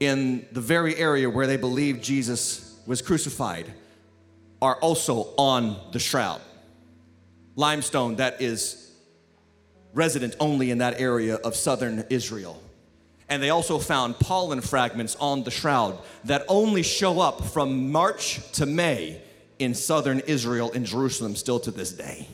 [0.00, 3.72] in the very area where they believe Jesus was crucified
[4.60, 6.40] are also on the shroud.
[7.54, 8.90] Limestone that is
[9.94, 12.60] resident only in that area of southern Israel.
[13.28, 18.40] And they also found pollen fragments on the shroud that only show up from March
[18.54, 19.22] to May
[19.60, 22.26] in southern Israel in Jerusalem still to this day.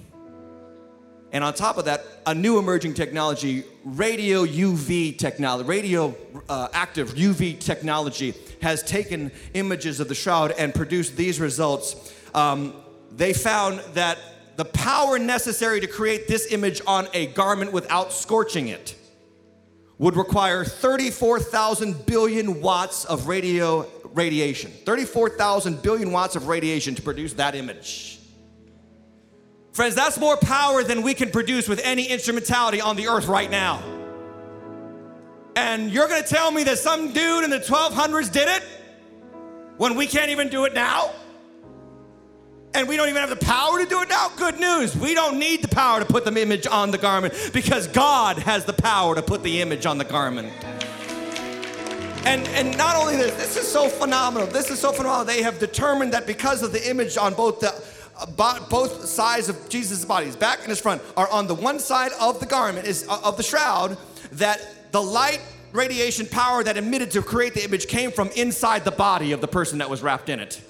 [1.37, 6.17] And on top of that, a new emerging technology, radio UV technology, radio
[6.49, 8.33] uh, active UV technology,
[8.63, 12.15] has taken images of the shroud and produced these results.
[12.35, 12.73] Um,
[13.13, 14.17] they found that
[14.57, 18.97] the power necessary to create this image on a garment without scorching it
[19.99, 24.71] would require 34,000 billion watts of radio radiation.
[24.87, 28.16] 34,000 billion watts of radiation to produce that image.
[29.77, 33.51] Friends, that's more power than we can produce with any instrumentality on the earth right
[33.51, 33.83] now.
[35.55, 38.63] And you're gonna tell me that some dude in the 1200s did it
[39.77, 41.11] when we can't even do it now?
[42.73, 44.31] And we don't even have the power to do it now?
[44.35, 44.97] Good news.
[44.97, 48.65] We don't need the power to put the image on the garment because God has
[48.65, 50.55] the power to put the image on the garment.
[52.25, 54.49] And, and not only this, this is so phenomenal.
[54.49, 55.27] This is so phenomenal.
[55.27, 57.75] They have determined that because of the image on both the
[58.37, 62.13] both sides of Jesus' body, his back and his front, are on the one side
[62.21, 63.99] of the garment, is uh, of the shroud,
[64.33, 65.41] that the light
[65.73, 69.49] radiation power that emitted to create the image came from inside the body of the
[69.49, 70.61] person that was wrapped in it.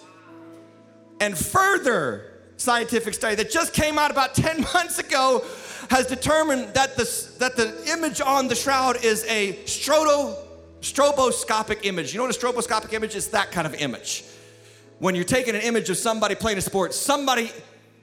[1.21, 5.45] And further, scientific study that just came out about 10 months ago
[5.91, 10.37] has determined that the, that the image on the shroud is a strobo,
[10.81, 12.13] stroboscopic image.
[12.13, 13.29] You know what a stroboscopic image is?
[13.29, 14.25] That kind of image.
[14.99, 17.53] When you're taking an image of somebody playing a sport, somebody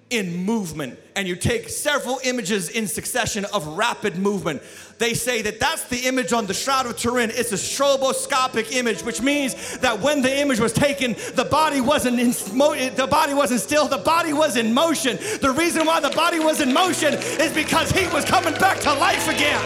[0.09, 4.61] in movement, and you take several images in succession of rapid movement.
[4.99, 7.31] They say that that's the image on the Shroud of Turin.
[7.33, 12.19] It's a stroboscopic image, which means that when the image was taken, the body wasn't
[12.19, 15.17] in the body wasn't still, the body was in motion.
[15.41, 18.93] The reason why the body was in motion is because he was coming back to
[18.93, 19.61] life again,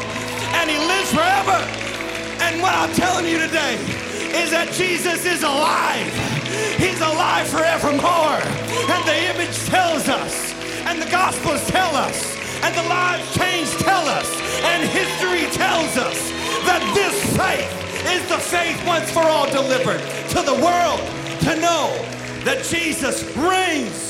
[0.56, 1.58] and he lives forever.
[2.40, 6.12] And what I'm telling you today is that Jesus is alive.
[6.78, 8.42] He's alive forevermore.
[8.90, 10.54] And the image tells us,
[10.88, 14.28] and the Gospels tell us, and the lives changed tell us,
[14.64, 16.18] and history tells us
[16.66, 17.70] that this faith
[18.16, 21.02] is the faith once for all delivered to the world
[21.44, 21.92] to know
[22.44, 24.07] that Jesus reigns